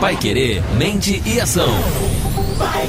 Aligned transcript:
Pai 0.00 0.16
Querer, 0.16 0.62
mente 0.76 1.22
e 1.24 1.40
ação. 1.40 1.68
Vai. 2.56 2.88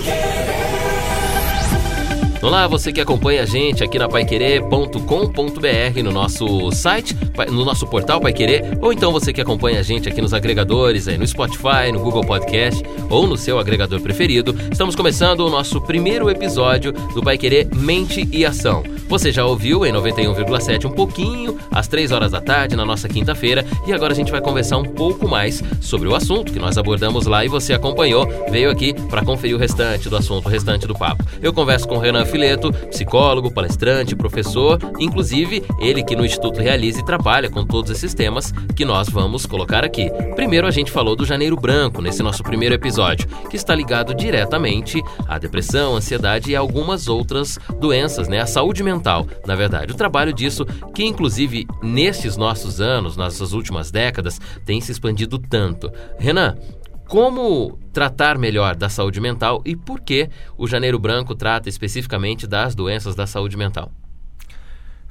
Olá, 2.42 2.68
você 2.68 2.92
que 2.92 3.02
acompanha 3.02 3.44
a 3.44 3.46
gente 3.46 3.84
aqui 3.84 3.98
na 3.98 4.08
paiquerê.com.br 4.08 6.04
no 6.04 6.12
nosso 6.12 6.72
site, 6.72 7.16
no 7.50 7.66
nosso 7.66 7.88
portal 7.88 8.20
Pai 8.20 8.34
Querer, 8.34 8.78
ou 8.82 8.92
então 8.92 9.12
você 9.12 9.32
que 9.32 9.42
acompanha 9.42 9.80
a 9.80 9.84
gente 9.84 10.10
aqui 10.10 10.22
nos 10.22 10.34
agregadores, 10.34 11.08
aí 11.08 11.18
no 11.18 11.26
Spotify, 11.26 11.92
no 11.92 12.00
Google 12.00 12.24
Podcast 12.24 12.84
ou 13.10 13.26
no 13.26 13.38
seu 13.38 13.58
agregador 13.60 14.02
preferido. 14.02 14.56
Estamos 14.72 14.96
começando 14.96 15.40
o 15.42 15.50
nosso 15.50 15.82
primeiro 15.82 16.30
episódio 16.30 16.92
do 16.92 17.24
Pai 17.24 17.38
Querer 17.38 17.68
Mente 17.74 18.28
e 18.32 18.46
Ação. 18.46 18.84
Você 19.08 19.32
já 19.32 19.46
ouviu 19.46 19.86
em 19.86 19.94
91,7 19.94 20.86
um 20.86 20.92
pouquinho 20.92 21.60
às 21.72 21.88
3 21.88 22.12
horas 22.12 22.32
da 22.32 22.42
tarde 22.42 22.76
na 22.76 22.84
nossa 22.84 23.08
quinta-feira 23.08 23.64
e 23.86 23.94
agora 23.94 24.14
a 24.14 24.16
gente 24.16 24.32
vai 24.32 24.42
conversar 24.42 24.78
um 24.78 24.84
pouco 24.84 25.28
mais 25.28 25.64
sobre 25.80 26.08
o 26.08 26.16
assunto 26.16 26.52
que 26.52 26.58
nós 26.58 26.76
abordamos 26.76 27.28
lá 27.28 27.46
e 27.46 27.48
você 27.48 27.74
acompanhou, 27.74 28.28
veio 28.50 28.70
aqui 28.72 28.94
para 29.08 29.24
conferir 29.24 29.56
o 29.56 29.60
restante 29.60 30.10
do 30.10 30.18
assunto, 30.18 30.48
o 30.48 30.50
restante 30.50 30.88
do 30.88 30.96
papo. 30.96 31.24
Eu 31.40 31.54
converso 31.54 31.88
com 31.88 32.00
Renan 32.00 32.26
Fileto, 32.26 32.74
psicólogo, 32.90 33.54
palestrante, 33.54 34.16
professor, 34.16 34.80
inclusive 35.00 35.64
ele 35.80 36.04
que 36.04 36.16
no 36.16 36.26
Instituto 36.26 36.60
Realize 36.60 37.06
trabalha 37.06 37.50
com 37.50 37.64
todos 37.64 37.92
esses 37.92 38.14
temas 38.14 38.52
que 38.76 38.84
nós 38.84 39.08
vamos 39.08 39.46
colocar 39.46 39.86
aqui. 39.86 40.10
Primeiro 40.36 40.66
a 40.66 40.72
gente 40.72 40.92
falou 40.92 41.16
do 41.16 41.26
Janeiro 41.26 41.56
Branco 41.56 42.02
nesse 42.02 42.24
nosso 42.24 42.42
primeiro 42.42 42.74
episódio, 42.74 43.28
que 43.50 43.56
está 43.56 43.76
ligado 43.76 44.16
diretamente 44.16 45.02
à 45.28 45.38
depressão, 45.38 45.96
ansiedade 45.96 46.52
e 46.52 46.56
algumas 46.56 47.08
outras 47.08 47.60
doenças, 47.80 48.28
né? 48.28 48.42
A 48.42 48.48
saúde 48.48 48.82
mental 48.82 48.95
mental, 48.96 49.28
na 49.46 49.56
verdade. 49.56 49.92
O 49.92 49.96
trabalho 49.96 50.34
disso, 50.34 50.66
que 50.94 51.04
inclusive 51.04 51.68
nesses 51.82 52.38
nossos 52.38 52.80
anos, 52.80 53.18
nessas 53.18 53.54
últimas 53.54 53.92
décadas, 53.92 54.40
tem 54.66 54.82
se 54.82 54.92
expandido 54.92 55.38
tanto. 55.38 55.92
Renan, 56.18 56.58
como 57.08 57.78
tratar 57.94 58.38
melhor 58.38 58.76
da 58.76 58.90
saúde 58.90 59.22
mental 59.22 59.62
e 59.66 59.76
por 59.76 60.02
que 60.02 60.30
o 60.58 60.68
Janeiro 60.68 60.98
Branco 60.98 61.36
trata 61.36 61.70
especificamente 61.70 62.48
das 62.48 62.74
doenças 62.74 63.16
da 63.16 63.28
saúde 63.28 63.56
mental? 63.56 63.92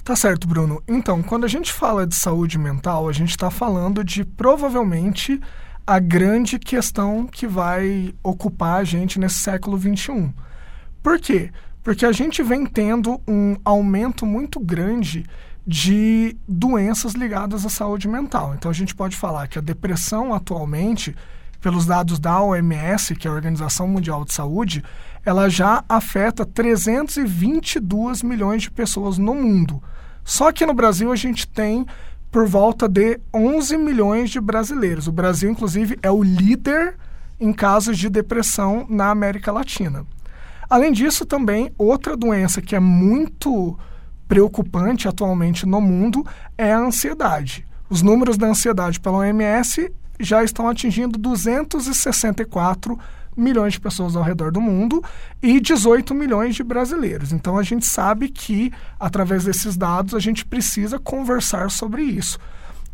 Tá 0.03 0.15
certo, 0.15 0.47
Bruno. 0.47 0.83
Então, 0.87 1.23
quando 1.23 1.45
a 1.45 1.49
gente 1.49 1.73
fala 1.73 2.07
de 2.07 2.15
saúde 2.15 2.59
mental, 2.59 3.09
a 3.09 3.13
gente 3.13 3.31
está 3.31 3.51
falando 3.51 4.05
de 4.05 4.23
provavelmente 4.23 5.41
a 5.87 5.99
grande 5.99 6.59
questão 6.59 7.27
que 7.27 7.47
vai 7.47 8.15
ocupar 8.23 8.81
a 8.81 8.85
gente 8.85 9.19
nesse 9.19 9.37
século 9.37 9.79
XXI. 9.79 10.31
Por 11.03 11.19
quê? 11.21 11.51
Porque 11.85 12.07
a 12.07 12.13
gente 12.13 12.43
vem 12.43 12.65
tendo 12.65 13.21
um 13.29 13.57
aumento 13.63 14.25
muito 14.25 14.59
grande 14.59 15.27
de 15.67 16.35
doenças 16.49 17.13
ligadas 17.13 17.67
à 17.67 17.69
saúde 17.69 18.09
mental. 18.09 18.55
Então 18.55 18.71
a 18.71 18.75
gente 18.75 18.95
pode 18.95 19.15
falar 19.15 19.47
que 19.49 19.59
a 19.59 19.63
depressão 19.63 20.33
atualmente, 20.33 21.15
pelos 21.61 21.85
dados 21.85 22.19
da 22.19 22.41
OMS, 22.41 23.15
que 23.15 23.29
é 23.29 23.31
a 23.31 23.35
Organização 23.35 23.87
Mundial 23.87 24.25
de 24.25 24.33
Saúde, 24.33 24.83
ela 25.27 25.51
já 25.51 25.85
afeta 25.87 26.47
322 26.47 28.23
milhões 28.23 28.63
de 28.63 28.71
pessoas 28.71 29.19
no 29.19 29.35
mundo. 29.35 29.83
Só 30.25 30.51
que 30.53 30.65
no 30.65 30.73
Brasil 30.73 31.13
a 31.13 31.17
gente 31.17 31.47
tem 31.47 31.87
por 32.31 32.47
volta 32.47 32.89
de 32.89 33.21
11 33.33 33.77
milhões 33.77 34.31
de 34.31 34.41
brasileiros. 34.41 35.07
O 35.07 35.13
Brasil, 35.13 35.51
inclusive, 35.51 35.99
é 36.03 36.11
o 36.11 36.23
líder 36.23 36.97
em 37.39 37.53
casos 37.53 37.99
de 37.99 38.09
depressão 38.09 38.87
na 38.89 39.11
América 39.11 39.53
Latina. 39.53 40.07
Além 40.75 40.91
disso, 40.91 41.25
também, 41.25 41.73
outra 41.79 42.17
doença 42.17 42.61
que 42.61 42.75
é 42.75 42.81
muito 42.81 43.79
preocupante 44.27 45.07
atualmente 45.07 45.65
no 45.65 45.81
mundo 45.81 46.27
é 46.59 46.73
a 46.73 46.81
ansiedade. 46.81 47.65
Os 47.89 48.03
números 48.03 48.37
da 48.37 48.49
ansiedade 48.49 48.99
pela 48.99 49.19
OMS 49.19 49.89
já 50.19 50.43
estão 50.43 50.69
atingindo 50.69 51.17
264 51.17 52.99
milhões 53.37 53.75
de 53.75 53.81
pessoas 53.81 54.17
ao 54.17 54.25
redor 54.25 54.51
do 54.51 54.61
mundo 54.61 55.01
e 55.41 55.61
18 55.61 56.13
milhões 56.13 56.57
de 56.57 56.65
brasileiros. 56.65 57.33
Então 57.33 57.57
a 57.57 57.63
gente 57.63 57.87
sabe 57.87 58.29
que, 58.29 58.73
através 58.99 59.45
desses 59.45 59.77
dados, 59.77 60.13
a 60.13 60.19
gente 60.19 60.45
precisa 60.45 60.99
conversar 60.99 61.71
sobre 61.71 62.03
isso. 62.03 62.37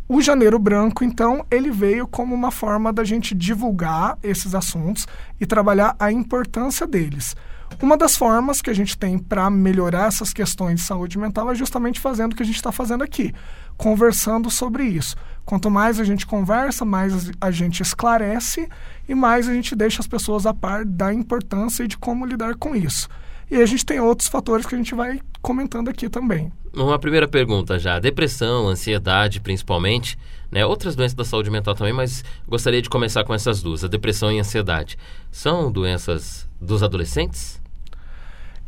O 0.07 0.21
Janeiro 0.21 0.59
Branco, 0.59 1.03
então, 1.03 1.47
ele 1.51 1.71
veio 1.71 2.07
como 2.07 2.35
uma 2.35 2.51
forma 2.51 2.93
da 2.93 3.05
gente 3.05 3.35
divulgar 3.35 4.19
esses 4.23 4.55
assuntos 4.55 5.09
e 5.41 5.47
trabalhar 5.47 5.97
a 5.99 6.13
importância 6.13 6.87
deles. 6.87 7.35
Uma 7.83 7.97
das 7.97 8.17
formas 8.17 8.61
que 8.61 8.69
a 8.69 8.75
gente 8.75 8.97
tem 8.97 9.19
para 9.19 9.49
melhorar 9.49 10.09
essas 10.09 10.33
questões 10.33 10.81
de 10.81 10.87
saúde 10.87 11.19
mental 11.19 11.51
é 11.51 11.55
justamente 11.55 12.01
fazendo 12.01 12.33
o 12.33 12.37
que 12.37 12.43
a 12.43 12.47
gente 12.47 12.57
está 12.57 12.71
fazendo 12.71 13.03
aqui, 13.03 13.33
conversando 13.77 14.51
sobre 14.51 14.85
isso. 14.85 15.17
Quanto 15.45 15.71
mais 15.71 15.99
a 15.99 16.05
gente 16.05 16.27
conversa, 16.27 16.85
mais 16.85 17.31
a 17.41 17.51
gente 17.51 17.83
esclarece 17.83 18.69
e 19.09 19.15
mais 19.15 19.49
a 19.49 19.55
gente 19.55 19.75
deixa 19.75 20.01
as 20.01 20.07
pessoas 20.07 20.45
a 20.45 20.53
par 20.53 20.85
da 20.85 21.13
importância 21.13 21.85
e 21.85 21.89
de 21.89 21.97
como 21.97 22.27
lidar 22.27 22.55
com 22.57 22.77
isso. 22.77 23.09
E 23.51 23.57
a 23.57 23.67
gente 23.67 23.85
tem 23.85 23.99
outros 23.99 24.29
fatores 24.29 24.65
que 24.67 24.75
a 24.75 24.79
gente 24.79 24.95
vai 24.95 25.19
comentando 25.43 25.89
aqui 25.89 26.09
também. 26.09 26.53
Uma 26.73 26.99
primeira 26.99 27.27
pergunta 27.27 27.79
já. 27.79 27.99
Depressão, 27.99 28.69
ansiedade 28.69 29.41
principalmente, 29.41 30.17
né? 30.53 30.65
outras 30.65 30.95
doenças 30.95 31.15
da 31.15 31.25
saúde 31.25 31.51
mental 31.51 31.75
também, 31.75 31.93
mas 31.93 32.23
gostaria 32.47 32.81
de 32.81 32.89
começar 32.89 33.25
com 33.25 33.35
essas 33.35 33.61
duas, 33.61 33.83
a 33.83 33.89
depressão 33.89 34.31
e 34.31 34.39
a 34.39 34.41
ansiedade. 34.41 34.97
São 35.33 35.73
doenças 35.73 36.49
dos 36.61 36.83
adolescentes? 36.83 37.61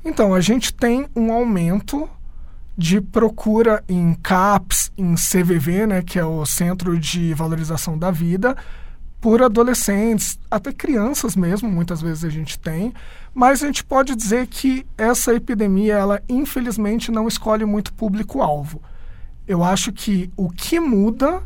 Então, 0.04 0.34
a 0.34 0.40
gente 0.40 0.72
tem 0.72 1.06
um 1.14 1.32
aumento 1.32 2.08
de 2.76 3.00
procura 3.00 3.84
em 3.88 4.14
CAPS, 4.14 4.90
em 4.96 5.14
CVV, 5.14 5.86
né, 5.86 6.02
que 6.02 6.18
é 6.18 6.24
o 6.24 6.44
Centro 6.46 6.98
de 6.98 7.34
Valorização 7.34 7.98
da 7.98 8.10
Vida, 8.10 8.56
por 9.20 9.40
adolescentes, 9.40 10.36
até 10.50 10.72
crianças 10.72 11.36
mesmo, 11.36 11.70
muitas 11.70 12.02
vezes 12.02 12.24
a 12.24 12.28
gente 12.28 12.58
tem, 12.58 12.92
mas 13.32 13.62
a 13.62 13.66
gente 13.66 13.84
pode 13.84 14.16
dizer 14.16 14.48
que 14.48 14.84
essa 14.98 15.32
epidemia, 15.32 15.94
ela 15.94 16.20
infelizmente 16.28 17.12
não 17.12 17.28
escolhe 17.28 17.64
muito 17.64 17.92
público-alvo. 17.92 18.82
Eu 19.46 19.62
acho 19.62 19.92
que 19.92 20.28
o 20.36 20.50
que 20.50 20.80
muda 20.80 21.40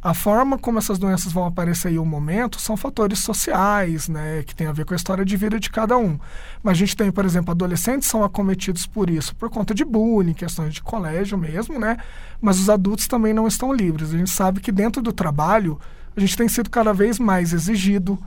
a 0.00 0.14
forma 0.14 0.56
como 0.56 0.78
essas 0.78 0.98
doenças 0.98 1.32
vão 1.32 1.44
aparecer 1.44 1.88
aí 1.88 1.98
o 1.98 2.04
momento 2.04 2.60
são 2.60 2.76
fatores 2.76 3.18
sociais, 3.18 4.08
né, 4.08 4.44
que 4.44 4.54
tem 4.54 4.68
a 4.68 4.72
ver 4.72 4.84
com 4.84 4.94
a 4.94 4.96
história 4.96 5.24
de 5.24 5.36
vida 5.36 5.58
de 5.58 5.68
cada 5.68 5.98
um. 5.98 6.18
Mas 6.62 6.72
a 6.72 6.78
gente 6.78 6.96
tem, 6.96 7.10
por 7.10 7.24
exemplo, 7.24 7.50
adolescentes 7.50 8.08
são 8.08 8.22
acometidos 8.22 8.86
por 8.86 9.10
isso, 9.10 9.34
por 9.34 9.50
conta 9.50 9.74
de 9.74 9.84
bullying, 9.84 10.34
questões 10.34 10.72
de 10.74 10.82
colégio 10.82 11.36
mesmo, 11.36 11.80
né? 11.80 11.96
Mas 12.40 12.60
os 12.60 12.70
adultos 12.70 13.08
também 13.08 13.34
não 13.34 13.48
estão 13.48 13.72
livres. 13.72 14.14
A 14.14 14.18
gente 14.18 14.30
sabe 14.30 14.60
que 14.60 14.70
dentro 14.70 15.02
do 15.02 15.12
trabalho 15.12 15.80
a 16.16 16.20
gente 16.20 16.36
tem 16.36 16.48
sido 16.48 16.70
cada 16.70 16.92
vez 16.92 17.18
mais 17.18 17.52
exigido, 17.52 18.18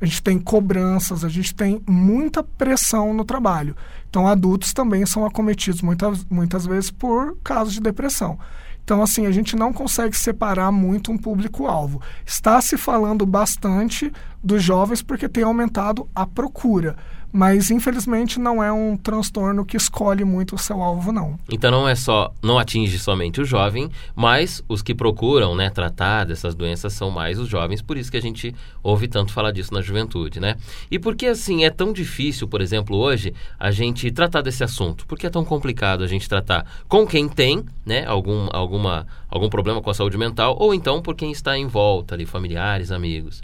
a 0.00 0.06
gente 0.06 0.22
tem 0.22 0.38
cobranças, 0.38 1.24
a 1.24 1.28
gente 1.28 1.54
tem 1.54 1.80
muita 1.86 2.42
pressão 2.42 3.12
no 3.12 3.24
trabalho. 3.24 3.76
Então, 4.08 4.26
adultos 4.26 4.72
também 4.72 5.04
são 5.04 5.26
acometidos 5.26 5.82
muitas, 5.82 6.24
muitas 6.24 6.66
vezes 6.66 6.90
por 6.90 7.36
casos 7.44 7.74
de 7.74 7.80
depressão. 7.80 8.38
Então, 8.82 9.02
assim, 9.02 9.26
a 9.26 9.30
gente 9.30 9.54
não 9.54 9.72
consegue 9.72 10.16
separar 10.16 10.72
muito 10.72 11.12
um 11.12 11.18
público-alvo. 11.18 12.00
Está 12.26 12.60
se 12.60 12.76
falando 12.76 13.24
bastante 13.24 14.12
dos 14.42 14.62
jovens 14.62 15.02
porque 15.02 15.28
tem 15.28 15.44
aumentado 15.44 16.08
a 16.14 16.26
procura 16.26 16.96
mas 17.32 17.70
infelizmente 17.70 18.38
não 18.38 18.62
é 18.62 18.72
um 18.72 18.96
transtorno 18.96 19.64
que 19.64 19.76
escolhe 19.76 20.24
muito 20.24 20.54
o 20.54 20.58
seu 20.58 20.82
alvo 20.82 21.12
não. 21.12 21.38
Então 21.50 21.70
não 21.70 21.88
é 21.88 21.94
só 21.94 22.32
não 22.42 22.58
atinge 22.58 22.98
somente 22.98 23.40
o 23.40 23.44
jovem, 23.44 23.90
mas 24.14 24.62
os 24.68 24.82
que 24.82 24.94
procuram, 24.94 25.54
né, 25.54 25.70
tratar 25.70 26.24
dessas 26.24 26.54
doenças 26.54 26.92
são 26.92 27.10
mais 27.10 27.38
os 27.38 27.48
jovens, 27.48 27.82
por 27.82 27.96
isso 27.96 28.10
que 28.10 28.16
a 28.16 28.22
gente 28.22 28.54
ouve 28.82 29.08
tanto 29.08 29.32
falar 29.32 29.52
disso 29.52 29.72
na 29.72 29.80
juventude, 29.80 30.40
né? 30.40 30.56
E 30.90 30.98
por 30.98 31.14
que 31.14 31.26
assim 31.26 31.64
é 31.64 31.70
tão 31.70 31.92
difícil, 31.92 32.48
por 32.48 32.60
exemplo, 32.60 32.96
hoje 32.96 33.32
a 33.58 33.70
gente 33.70 34.10
tratar 34.10 34.42
desse 34.42 34.64
assunto? 34.64 35.06
Por 35.06 35.18
que 35.18 35.26
é 35.26 35.30
tão 35.30 35.44
complicado 35.44 36.02
a 36.02 36.06
gente 36.06 36.28
tratar 36.28 36.66
com 36.88 37.06
quem 37.06 37.28
tem, 37.28 37.64
né, 37.84 38.04
algum 38.06 38.48
alguma 38.52 39.06
algum 39.28 39.48
problema 39.48 39.80
com 39.80 39.90
a 39.90 39.94
saúde 39.94 40.18
mental 40.18 40.56
ou 40.58 40.74
então 40.74 41.00
por 41.00 41.14
quem 41.14 41.30
está 41.30 41.56
em 41.56 41.66
volta 41.66 42.14
ali, 42.14 42.26
familiares, 42.26 42.90
amigos? 42.90 43.42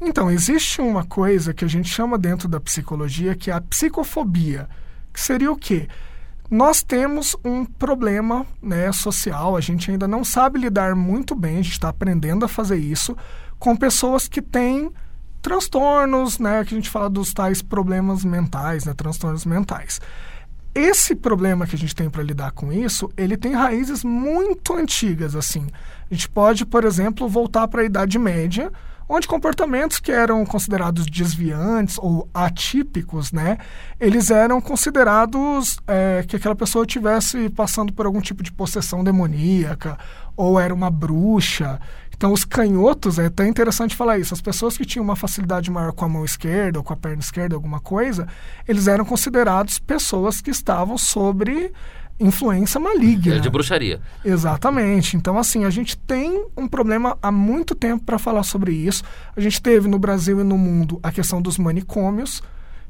Então, 0.00 0.30
existe 0.30 0.80
uma 0.80 1.04
coisa 1.04 1.52
que 1.52 1.64
a 1.64 1.68
gente 1.68 1.88
chama 1.88 2.16
dentro 2.16 2.48
da 2.48 2.60
psicologia 2.60 3.34
que 3.34 3.50
é 3.50 3.54
a 3.54 3.60
psicofobia, 3.60 4.68
que 5.12 5.20
seria 5.20 5.50
o 5.50 5.56
quê? 5.56 5.88
Nós 6.50 6.82
temos 6.82 7.36
um 7.44 7.64
problema 7.64 8.46
né, 8.62 8.90
social, 8.92 9.56
a 9.56 9.60
gente 9.60 9.90
ainda 9.90 10.08
não 10.08 10.24
sabe 10.24 10.58
lidar 10.58 10.94
muito 10.94 11.34
bem, 11.34 11.58
a 11.58 11.62
gente 11.62 11.72
está 11.72 11.88
aprendendo 11.88 12.44
a 12.44 12.48
fazer 12.48 12.78
isso, 12.78 13.16
com 13.58 13.76
pessoas 13.76 14.28
que 14.28 14.40
têm 14.40 14.90
transtornos, 15.42 16.38
né, 16.38 16.64
que 16.64 16.74
a 16.74 16.76
gente 16.76 16.88
fala 16.88 17.10
dos 17.10 17.34
tais 17.34 17.60
problemas 17.60 18.24
mentais, 18.24 18.84
né, 18.84 18.94
transtornos 18.94 19.44
mentais. 19.44 20.00
Esse 20.74 21.14
problema 21.14 21.66
que 21.66 21.74
a 21.74 21.78
gente 21.78 21.94
tem 21.94 22.08
para 22.08 22.22
lidar 22.22 22.52
com 22.52 22.72
isso, 22.72 23.10
ele 23.16 23.36
tem 23.36 23.52
raízes 23.52 24.04
muito 24.04 24.74
antigas, 24.74 25.34
assim. 25.34 25.66
A 26.10 26.14
gente 26.14 26.28
pode, 26.28 26.64
por 26.64 26.84
exemplo, 26.84 27.28
voltar 27.28 27.66
para 27.66 27.82
a 27.82 27.84
Idade 27.84 28.18
Média, 28.18 28.70
onde 29.08 29.26
comportamentos 29.26 29.98
que 29.98 30.12
eram 30.12 30.44
considerados 30.44 31.06
desviantes 31.06 31.96
ou 31.98 32.28
atípicos, 32.34 33.32
né, 33.32 33.58
eles 33.98 34.30
eram 34.30 34.60
considerados 34.60 35.78
é, 35.86 36.24
que 36.26 36.36
aquela 36.36 36.54
pessoa 36.54 36.84
estivesse 36.84 37.48
passando 37.50 37.92
por 37.92 38.06
algum 38.06 38.20
tipo 38.20 38.42
de 38.42 38.52
possessão 38.52 39.02
demoníaca 39.02 39.98
ou 40.36 40.60
era 40.60 40.72
uma 40.72 40.90
bruxa. 40.90 41.80
Então, 42.14 42.32
os 42.32 42.44
canhotos, 42.44 43.18
é 43.18 43.26
até 43.26 43.46
interessante 43.46 43.94
falar 43.94 44.18
isso, 44.18 44.34
as 44.34 44.40
pessoas 44.40 44.76
que 44.76 44.84
tinham 44.84 45.04
uma 45.04 45.14
facilidade 45.14 45.70
maior 45.70 45.92
com 45.92 46.04
a 46.04 46.08
mão 46.08 46.24
esquerda 46.24 46.78
ou 46.78 46.84
com 46.84 46.92
a 46.92 46.96
perna 46.96 47.20
esquerda, 47.20 47.54
alguma 47.54 47.78
coisa, 47.78 48.26
eles 48.66 48.88
eram 48.88 49.04
considerados 49.04 49.78
pessoas 49.78 50.40
que 50.40 50.50
estavam 50.50 50.98
sobre 50.98 51.72
influência 52.20 52.80
maligna. 52.80 53.36
É 53.36 53.38
de 53.38 53.48
bruxaria. 53.48 54.00
Exatamente. 54.24 55.16
Então, 55.16 55.38
assim, 55.38 55.64
a 55.64 55.70
gente 55.70 55.96
tem 55.96 56.44
um 56.56 56.66
problema 56.66 57.16
há 57.22 57.30
muito 57.30 57.74
tempo 57.74 58.04
para 58.04 58.18
falar 58.18 58.42
sobre 58.42 58.72
isso. 58.72 59.04
A 59.36 59.40
gente 59.40 59.62
teve 59.62 59.88
no 59.88 59.98
Brasil 59.98 60.40
e 60.40 60.44
no 60.44 60.58
mundo 60.58 60.98
a 61.02 61.12
questão 61.12 61.40
dos 61.40 61.58
manicômios, 61.58 62.42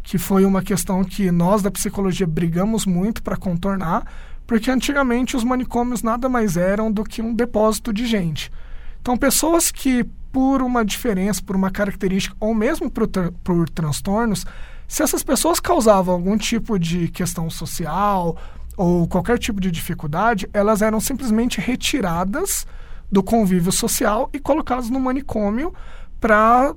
que 0.02 0.16
foi 0.16 0.44
uma 0.44 0.62
questão 0.62 1.04
que 1.04 1.30
nós 1.30 1.60
da 1.60 1.70
psicologia 1.70 2.26
brigamos 2.26 2.86
muito 2.86 3.22
para 3.22 3.36
contornar, 3.36 4.04
porque 4.46 4.70
antigamente 4.70 5.36
os 5.36 5.44
manicômios 5.44 6.02
nada 6.02 6.28
mais 6.28 6.56
eram 6.56 6.90
do 6.90 7.04
que 7.04 7.20
um 7.20 7.34
depósito 7.34 7.92
de 7.92 8.06
gente. 8.06 8.50
Então, 9.02 9.16
pessoas 9.16 9.70
que, 9.70 10.04
por 10.32 10.62
uma 10.62 10.84
diferença, 10.84 11.42
por 11.42 11.54
uma 11.54 11.70
característica, 11.70 12.34
ou 12.40 12.54
mesmo 12.54 12.90
por, 12.90 13.06
por 13.44 13.68
transtornos, 13.68 14.46
se 14.86 15.02
essas 15.02 15.22
pessoas 15.22 15.60
causavam 15.60 16.14
algum 16.14 16.38
tipo 16.38 16.78
de 16.78 17.08
questão 17.08 17.50
social 17.50 18.38
ou 18.78 19.08
qualquer 19.08 19.38
tipo 19.38 19.60
de 19.60 19.72
dificuldade, 19.72 20.48
elas 20.52 20.80
eram 20.82 21.00
simplesmente 21.00 21.60
retiradas 21.60 22.64
do 23.10 23.24
convívio 23.24 23.72
social 23.72 24.30
e 24.32 24.38
colocadas 24.38 24.88
no 24.88 25.00
manicômio 25.00 25.74
para 26.20 26.72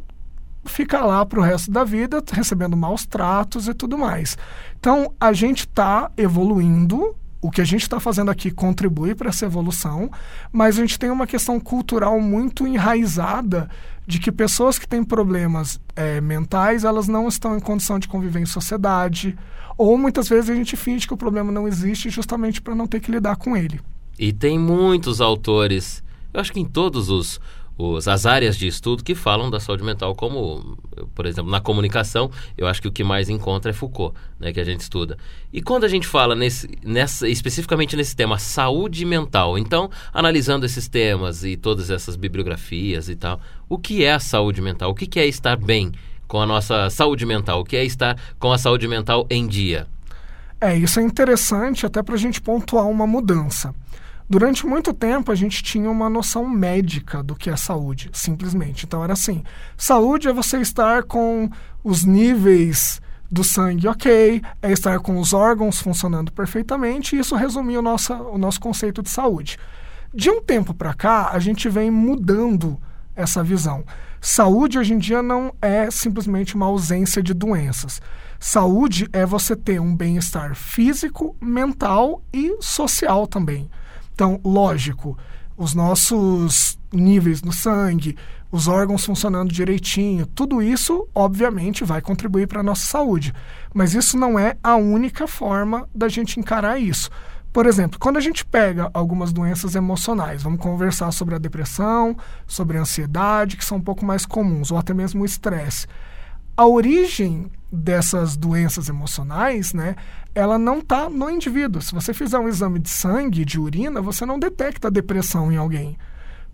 ficar 0.65 1.05
lá 1.05 1.23
para 1.23 1.39
o 1.39 1.43
resto 1.43 1.69
da 1.71 1.83
vida 1.83 2.23
recebendo 2.31 2.75
maus 2.75 3.05
tratos 3.05 3.67
e 3.67 3.73
tudo 3.73 3.99
mais. 3.99 4.35
Então 4.79 5.13
a 5.19 5.31
gente 5.31 5.59
está 5.59 6.09
evoluindo. 6.17 7.15
O 7.41 7.49
que 7.49 7.59
a 7.59 7.65
gente 7.65 7.81
está 7.81 7.99
fazendo 7.99 8.29
aqui 8.29 8.51
contribui 8.51 9.15
para 9.15 9.29
essa 9.29 9.45
evolução, 9.45 10.11
mas 10.51 10.77
a 10.77 10.81
gente 10.81 10.99
tem 10.99 11.09
uma 11.09 11.25
questão 11.25 11.59
cultural 11.59 12.19
muito 12.21 12.67
enraizada 12.67 13.67
de 14.05 14.19
que 14.19 14.31
pessoas 14.31 14.77
que 14.77 14.87
têm 14.87 15.03
problemas 15.03 15.79
é, 15.95 16.21
mentais 16.21 16.83
elas 16.83 17.07
não 17.07 17.27
estão 17.27 17.57
em 17.57 17.59
condição 17.59 17.97
de 17.97 18.07
conviver 18.07 18.39
em 18.39 18.45
sociedade, 18.45 19.35
ou 19.77 19.97
muitas 19.97 20.29
vezes 20.29 20.49
a 20.49 20.55
gente 20.55 20.75
finge 20.75 21.07
que 21.07 21.13
o 21.13 21.17
problema 21.17 21.51
não 21.51 21.67
existe 21.67 22.09
justamente 22.09 22.61
para 22.61 22.75
não 22.75 22.85
ter 22.85 22.99
que 22.99 23.11
lidar 23.11 23.35
com 23.37 23.57
ele. 23.57 23.79
E 24.19 24.31
tem 24.31 24.59
muitos 24.59 25.19
autores, 25.19 26.03
eu 26.33 26.39
acho 26.39 26.53
que 26.53 26.59
em 26.59 26.65
todos 26.65 27.09
os, 27.09 27.39
os, 27.81 28.07
as 28.07 28.25
áreas 28.25 28.55
de 28.55 28.67
estudo 28.67 29.03
que 29.03 29.15
falam 29.15 29.49
da 29.49 29.59
saúde 29.59 29.83
mental, 29.83 30.13
como, 30.13 30.77
por 31.15 31.25
exemplo, 31.25 31.49
na 31.49 31.59
comunicação, 31.59 32.29
eu 32.57 32.67
acho 32.67 32.81
que 32.81 32.87
o 32.87 32.91
que 32.91 33.03
mais 33.03 33.29
encontra 33.29 33.71
é 33.71 33.73
Foucault, 33.73 34.15
né, 34.39 34.53
que 34.53 34.59
a 34.59 34.63
gente 34.63 34.81
estuda. 34.81 35.17
E 35.51 35.61
quando 35.61 35.83
a 35.83 35.87
gente 35.87 36.05
fala 36.05 36.35
nesse, 36.35 36.69
nessa, 36.83 37.27
especificamente 37.27 37.95
nesse 37.95 38.15
tema, 38.15 38.37
saúde 38.37 39.03
mental, 39.03 39.57
então, 39.57 39.89
analisando 40.13 40.65
esses 40.65 40.87
temas 40.87 41.43
e 41.43 41.57
todas 41.57 41.89
essas 41.89 42.15
bibliografias 42.15 43.09
e 43.09 43.15
tal, 43.15 43.41
o 43.67 43.77
que 43.77 44.03
é 44.03 44.13
a 44.13 44.19
saúde 44.19 44.61
mental? 44.61 44.91
O 44.91 44.95
que, 44.95 45.07
que 45.07 45.19
é 45.19 45.25
estar 45.25 45.57
bem 45.57 45.91
com 46.27 46.39
a 46.39 46.45
nossa 46.45 46.89
saúde 46.89 47.25
mental? 47.25 47.61
O 47.61 47.65
que 47.65 47.75
é 47.75 47.83
estar 47.83 48.15
com 48.37 48.51
a 48.51 48.57
saúde 48.57 48.87
mental 48.87 49.25
em 49.29 49.47
dia? 49.47 49.87
É, 50.59 50.77
isso 50.77 50.99
é 50.99 51.03
interessante 51.03 51.85
até 51.87 52.03
para 52.03 52.13
a 52.13 52.17
gente 52.19 52.39
pontuar 52.39 52.87
uma 52.87 53.07
mudança. 53.07 53.73
Durante 54.31 54.65
muito 54.65 54.93
tempo 54.93 55.29
a 55.29 55.35
gente 55.35 55.61
tinha 55.61 55.91
uma 55.91 56.09
noção 56.09 56.47
médica 56.47 57.21
do 57.21 57.35
que 57.35 57.49
é 57.49 57.57
saúde, 57.57 58.09
simplesmente. 58.13 58.85
Então 58.85 59.03
era 59.03 59.11
assim: 59.11 59.43
saúde 59.75 60.29
é 60.29 60.31
você 60.31 60.61
estar 60.61 61.03
com 61.03 61.49
os 61.83 62.05
níveis 62.05 63.01
do 63.29 63.43
sangue 63.43 63.89
ok, 63.89 64.41
é 64.61 64.71
estar 64.71 65.01
com 65.01 65.19
os 65.19 65.33
órgãos 65.33 65.81
funcionando 65.81 66.31
perfeitamente, 66.31 67.13
e 67.13 67.19
isso 67.19 67.35
resumia 67.35 67.79
o 67.79 67.81
nosso, 67.81 68.13
o 68.13 68.37
nosso 68.37 68.61
conceito 68.61 69.03
de 69.03 69.09
saúde. 69.09 69.57
De 70.13 70.29
um 70.29 70.41
tempo 70.41 70.73
para 70.73 70.93
cá, 70.93 71.31
a 71.33 71.39
gente 71.39 71.67
vem 71.67 71.91
mudando 71.91 72.79
essa 73.13 73.43
visão. 73.43 73.83
Saúde 74.21 74.79
hoje 74.79 74.93
em 74.93 74.97
dia 74.97 75.21
não 75.21 75.53
é 75.61 75.91
simplesmente 75.91 76.55
uma 76.55 76.67
ausência 76.67 77.21
de 77.21 77.33
doenças. 77.33 78.01
Saúde 78.39 79.09
é 79.11 79.25
você 79.25 79.57
ter 79.57 79.81
um 79.81 79.93
bem-estar 79.93 80.55
físico, 80.55 81.35
mental 81.41 82.23
e 82.31 82.55
social 82.61 83.27
também. 83.27 83.69
Então, 84.13 84.39
lógico, 84.43 85.17
os 85.57 85.73
nossos 85.73 86.77
níveis 86.91 87.41
no 87.41 87.53
sangue, 87.53 88.17
os 88.51 88.67
órgãos 88.67 89.05
funcionando 89.05 89.53
direitinho, 89.53 90.25
tudo 90.25 90.61
isso, 90.61 91.07
obviamente, 91.15 91.85
vai 91.85 92.01
contribuir 92.01 92.47
para 92.47 92.59
a 92.59 92.63
nossa 92.63 92.85
saúde. 92.85 93.33
Mas 93.73 93.93
isso 93.93 94.17
não 94.17 94.37
é 94.37 94.57
a 94.63 94.75
única 94.75 95.27
forma 95.27 95.87
da 95.95 96.09
gente 96.09 96.39
encarar 96.39 96.79
isso. 96.79 97.09
Por 97.53 97.65
exemplo, 97.65 97.99
quando 97.99 98.17
a 98.17 98.21
gente 98.21 98.45
pega 98.45 98.89
algumas 98.93 99.33
doenças 99.33 99.75
emocionais, 99.75 100.41
vamos 100.41 100.59
conversar 100.59 101.11
sobre 101.11 101.35
a 101.35 101.37
depressão, 101.37 102.15
sobre 102.47 102.77
a 102.77 102.81
ansiedade, 102.81 103.57
que 103.57 103.65
são 103.65 103.77
um 103.77 103.81
pouco 103.81 104.05
mais 104.05 104.25
comuns, 104.25 104.71
ou 104.71 104.77
até 104.77 104.93
mesmo 104.93 105.23
o 105.23 105.25
estresse. 105.25 105.85
A 106.55 106.65
origem 106.65 107.51
dessas 107.71 108.35
doenças 108.35 108.89
emocionais, 108.89 109.73
né, 109.73 109.95
ela 110.35 110.59
não 110.59 110.79
está 110.79 111.09
no 111.09 111.29
indivíduo. 111.29 111.81
Se 111.81 111.93
você 111.93 112.13
fizer 112.13 112.37
um 112.37 112.49
exame 112.49 112.79
de 112.79 112.89
sangue, 112.89 113.45
de 113.45 113.59
urina, 113.59 114.01
você 114.01 114.25
não 114.25 114.37
detecta 114.37 114.91
depressão 114.91 115.51
em 115.51 115.57
alguém. 115.57 115.97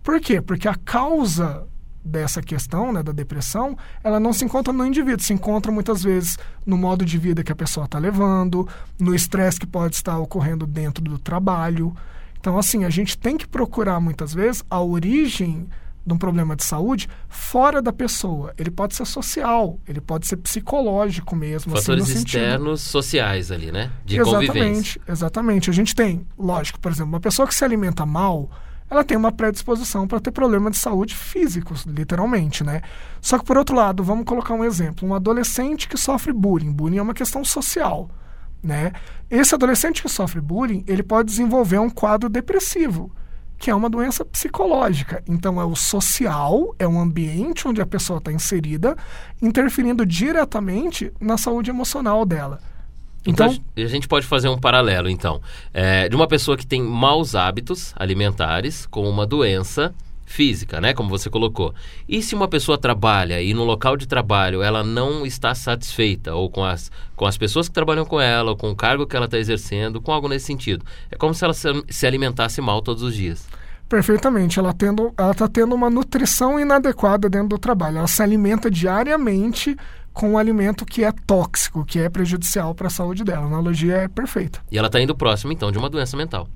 Por 0.02 0.20
quê? 0.20 0.40
Porque 0.40 0.68
a 0.68 0.74
causa 0.74 1.66
dessa 2.04 2.40
questão, 2.40 2.92
né, 2.92 3.02
da 3.02 3.12
depressão, 3.12 3.76
ela 4.02 4.18
não 4.18 4.32
se 4.32 4.44
encontra 4.44 4.72
no 4.72 4.86
indivíduo, 4.86 5.20
se 5.20 5.32
encontra 5.32 5.70
muitas 5.70 6.02
vezes 6.02 6.38
no 6.64 6.78
modo 6.78 7.04
de 7.04 7.18
vida 7.18 7.42
que 7.42 7.52
a 7.52 7.56
pessoa 7.56 7.84
está 7.84 7.98
levando, 7.98 8.66
no 8.98 9.14
estresse 9.14 9.60
que 9.60 9.66
pode 9.66 9.96
estar 9.96 10.18
ocorrendo 10.18 10.66
dentro 10.66 11.02
do 11.02 11.18
trabalho. 11.18 11.94
Então, 12.40 12.56
assim, 12.56 12.84
a 12.84 12.90
gente 12.90 13.18
tem 13.18 13.36
que 13.36 13.46
procurar 13.46 14.00
muitas 14.00 14.32
vezes 14.32 14.64
a 14.70 14.80
origem 14.80 15.68
de 16.08 16.14
um 16.14 16.18
problema 16.18 16.56
de 16.56 16.64
saúde 16.64 17.08
fora 17.28 17.80
da 17.80 17.92
pessoa. 17.92 18.52
Ele 18.58 18.70
pode 18.70 18.96
ser 18.96 19.04
social, 19.04 19.78
ele 19.86 20.00
pode 20.00 20.26
ser 20.26 20.38
psicológico 20.38 21.36
mesmo. 21.36 21.74
Assim, 21.74 21.82
Fatores 21.82 22.10
assim, 22.10 22.18
externos 22.18 22.80
sociais 22.80 23.52
ali, 23.52 23.70
né? 23.70 23.92
De 24.04 24.16
exatamente, 24.16 24.46
convivência. 24.46 25.00
Exatamente. 25.06 25.70
A 25.70 25.72
gente 25.72 25.94
tem, 25.94 26.26
lógico, 26.36 26.80
por 26.80 26.90
exemplo, 26.90 27.12
uma 27.12 27.20
pessoa 27.20 27.46
que 27.46 27.54
se 27.54 27.64
alimenta 27.64 28.04
mal, 28.04 28.50
ela 28.90 29.04
tem 29.04 29.16
uma 29.16 29.30
predisposição 29.30 30.08
para 30.08 30.18
ter 30.18 30.30
problema 30.30 30.70
de 30.70 30.78
saúde 30.78 31.14
físicos, 31.14 31.84
literalmente, 31.84 32.64
né? 32.64 32.80
Só 33.20 33.38
que 33.38 33.44
por 33.44 33.58
outro 33.58 33.76
lado, 33.76 34.02
vamos 34.02 34.24
colocar 34.24 34.54
um 34.54 34.64
exemplo, 34.64 35.06
um 35.06 35.14
adolescente 35.14 35.86
que 35.86 35.98
sofre 35.98 36.32
bullying. 36.32 36.72
Bullying 36.72 36.96
é 36.96 37.02
uma 37.02 37.14
questão 37.14 37.44
social, 37.44 38.08
né? 38.62 38.92
Esse 39.30 39.54
adolescente 39.54 40.02
que 40.02 40.08
sofre 40.08 40.40
bullying, 40.40 40.84
ele 40.86 41.02
pode 41.02 41.28
desenvolver 41.28 41.78
um 41.78 41.90
quadro 41.90 42.30
depressivo 42.30 43.12
que 43.58 43.70
é 43.70 43.74
uma 43.74 43.90
doença 43.90 44.24
psicológica. 44.24 45.22
Então, 45.26 45.60
é 45.60 45.64
o 45.64 45.74
social, 45.74 46.74
é 46.78 46.86
um 46.86 47.00
ambiente 47.00 47.66
onde 47.66 47.82
a 47.82 47.86
pessoa 47.86 48.18
está 48.18 48.32
inserida, 48.32 48.96
interferindo 49.42 50.06
diretamente 50.06 51.12
na 51.20 51.36
saúde 51.36 51.70
emocional 51.70 52.24
dela. 52.24 52.60
Então, 53.26 53.52
então, 53.52 53.84
a 53.84 53.88
gente 53.88 54.06
pode 54.06 54.26
fazer 54.26 54.48
um 54.48 54.58
paralelo, 54.58 55.10
então, 55.10 55.40
é, 55.74 56.08
de 56.08 56.14
uma 56.14 56.28
pessoa 56.28 56.56
que 56.56 56.66
tem 56.66 56.80
maus 56.80 57.34
hábitos 57.34 57.92
alimentares 57.96 58.86
com 58.86 59.08
uma 59.08 59.26
doença 59.26 59.92
física, 60.24 60.80
né, 60.80 60.92
como 60.92 61.08
você 61.08 61.28
colocou. 61.30 61.74
E 62.08 62.22
se 62.22 62.34
uma 62.34 62.46
pessoa 62.46 62.76
trabalha 62.76 63.40
e 63.42 63.54
no 63.54 63.64
local 63.64 63.96
de 63.96 64.06
trabalho 64.06 64.62
ela 64.62 64.84
não 64.84 65.24
está 65.24 65.54
satisfeita 65.54 66.34
ou 66.34 66.50
com 66.50 66.62
as, 66.62 66.92
com 67.16 67.24
as 67.24 67.36
pessoas 67.38 67.66
que 67.66 67.74
trabalham 67.74 68.04
com 68.04 68.20
ela, 68.20 68.50
ou 68.50 68.56
com 68.56 68.70
o 68.70 68.76
cargo 68.76 69.06
que 69.06 69.16
ela 69.16 69.24
está 69.24 69.38
exercendo, 69.38 70.00
com 70.00 70.12
algo 70.12 70.28
nesse 70.28 70.46
sentido. 70.46 70.84
É 71.10 71.16
como 71.16 71.34
se 71.34 71.44
ela 71.44 71.54
se, 71.54 71.68
se 71.88 72.06
alimentasse 72.06 72.60
mal 72.60 72.82
todos 72.82 73.02
os 73.02 73.14
dias. 73.14 73.48
Perfeitamente. 73.88 74.58
Ela 74.58 74.72
tendo, 74.72 75.12
ela 75.16 75.30
está 75.30 75.48
tendo 75.48 75.74
uma 75.74 75.88
nutrição 75.88 76.60
inadequada 76.60 77.28
dentro 77.28 77.48
do 77.48 77.58
trabalho. 77.58 77.98
Ela 77.98 78.08
se 78.08 78.22
alimenta 78.22 78.70
diariamente 78.70 79.76
com 80.12 80.32
um 80.32 80.38
alimento 80.38 80.84
que 80.84 81.04
é 81.04 81.12
tóxico, 81.12 81.84
que 81.84 81.98
é 81.98 82.08
prejudicial 82.08 82.74
para 82.74 82.88
a 82.88 82.90
saúde 82.90 83.24
dela. 83.24 83.44
A 83.44 83.46
analogia 83.46 83.94
é 83.94 84.08
perfeita. 84.08 84.60
E 84.70 84.76
ela 84.76 84.88
está 84.88 85.00
indo 85.00 85.16
próximo, 85.16 85.52
então, 85.52 85.70
de 85.70 85.78
uma 85.78 85.88
doença 85.88 86.16
mental. 86.16 86.48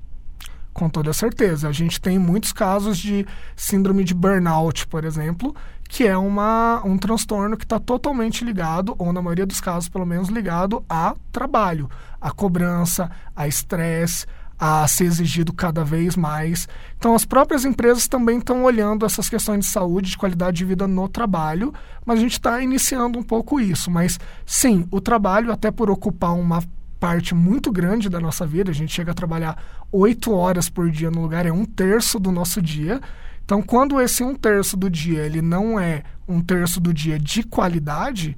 Com 0.73 0.89
toda 0.89 1.13
certeza. 1.13 1.69
A 1.69 1.71
gente 1.71 2.01
tem 2.01 2.19
muitos 2.19 2.51
casos 2.51 2.97
de 2.97 3.25
síndrome 3.55 4.03
de 4.03 4.13
burnout, 4.13 4.87
por 4.87 5.05
exemplo, 5.05 5.55
que 5.87 6.05
é 6.05 6.17
uma, 6.17 6.81
um 6.83 6.97
transtorno 6.97 7.55
que 7.55 7.63
está 7.63 7.79
totalmente 7.79 8.43
ligado, 8.43 8.95
ou 8.97 9.13
na 9.13 9.21
maioria 9.21 9.45
dos 9.45 9.61
casos, 9.61 9.87
pelo 9.87 10.05
menos, 10.05 10.29
ligado 10.29 10.83
a 10.89 11.15
trabalho, 11.31 11.89
a 12.19 12.31
cobrança, 12.31 13.09
a 13.35 13.47
estresse, 13.47 14.25
a 14.65 14.87
ser 14.87 15.03
exigido 15.03 15.51
cada 15.51 15.83
vez 15.83 16.15
mais. 16.15 16.69
Então, 16.97 17.13
as 17.13 17.25
próprias 17.25 17.65
empresas 17.65 18.07
também 18.07 18.37
estão 18.37 18.63
olhando 18.63 19.05
essas 19.05 19.27
questões 19.27 19.59
de 19.59 19.65
saúde, 19.65 20.11
de 20.11 20.17
qualidade 20.17 20.55
de 20.55 20.63
vida 20.63 20.87
no 20.87 21.09
trabalho, 21.09 21.73
mas 22.05 22.17
a 22.17 22.21
gente 22.21 22.31
está 22.31 22.61
iniciando 22.61 23.19
um 23.19 23.23
pouco 23.23 23.59
isso. 23.59 23.91
Mas, 23.91 24.17
sim, 24.45 24.87
o 24.89 25.01
trabalho, 25.01 25.51
até 25.51 25.69
por 25.69 25.89
ocupar 25.89 26.33
uma 26.33 26.63
parte 26.97 27.35
muito 27.35 27.73
grande 27.73 28.07
da 28.07 28.21
nossa 28.21 28.47
vida. 28.47 28.71
A 28.71 28.73
gente 28.73 28.93
chega 28.93 29.11
a 29.11 29.13
trabalhar 29.13 29.61
oito 29.91 30.31
horas 30.31 30.69
por 30.69 30.89
dia 30.89 31.11
no 31.11 31.23
lugar, 31.23 31.45
é 31.45 31.51
um 31.51 31.65
terço 31.65 32.17
do 32.17 32.31
nosso 32.31 32.61
dia. 32.61 33.01
Então, 33.43 33.61
quando 33.61 33.99
esse 33.99 34.23
um 34.23 34.33
terço 34.33 34.77
do 34.77 34.89
dia 34.89 35.23
ele 35.23 35.41
não 35.41 35.77
é 35.77 36.03
um 36.25 36.39
terço 36.39 36.79
do 36.79 36.93
dia 36.93 37.19
de 37.19 37.43
qualidade, 37.43 38.37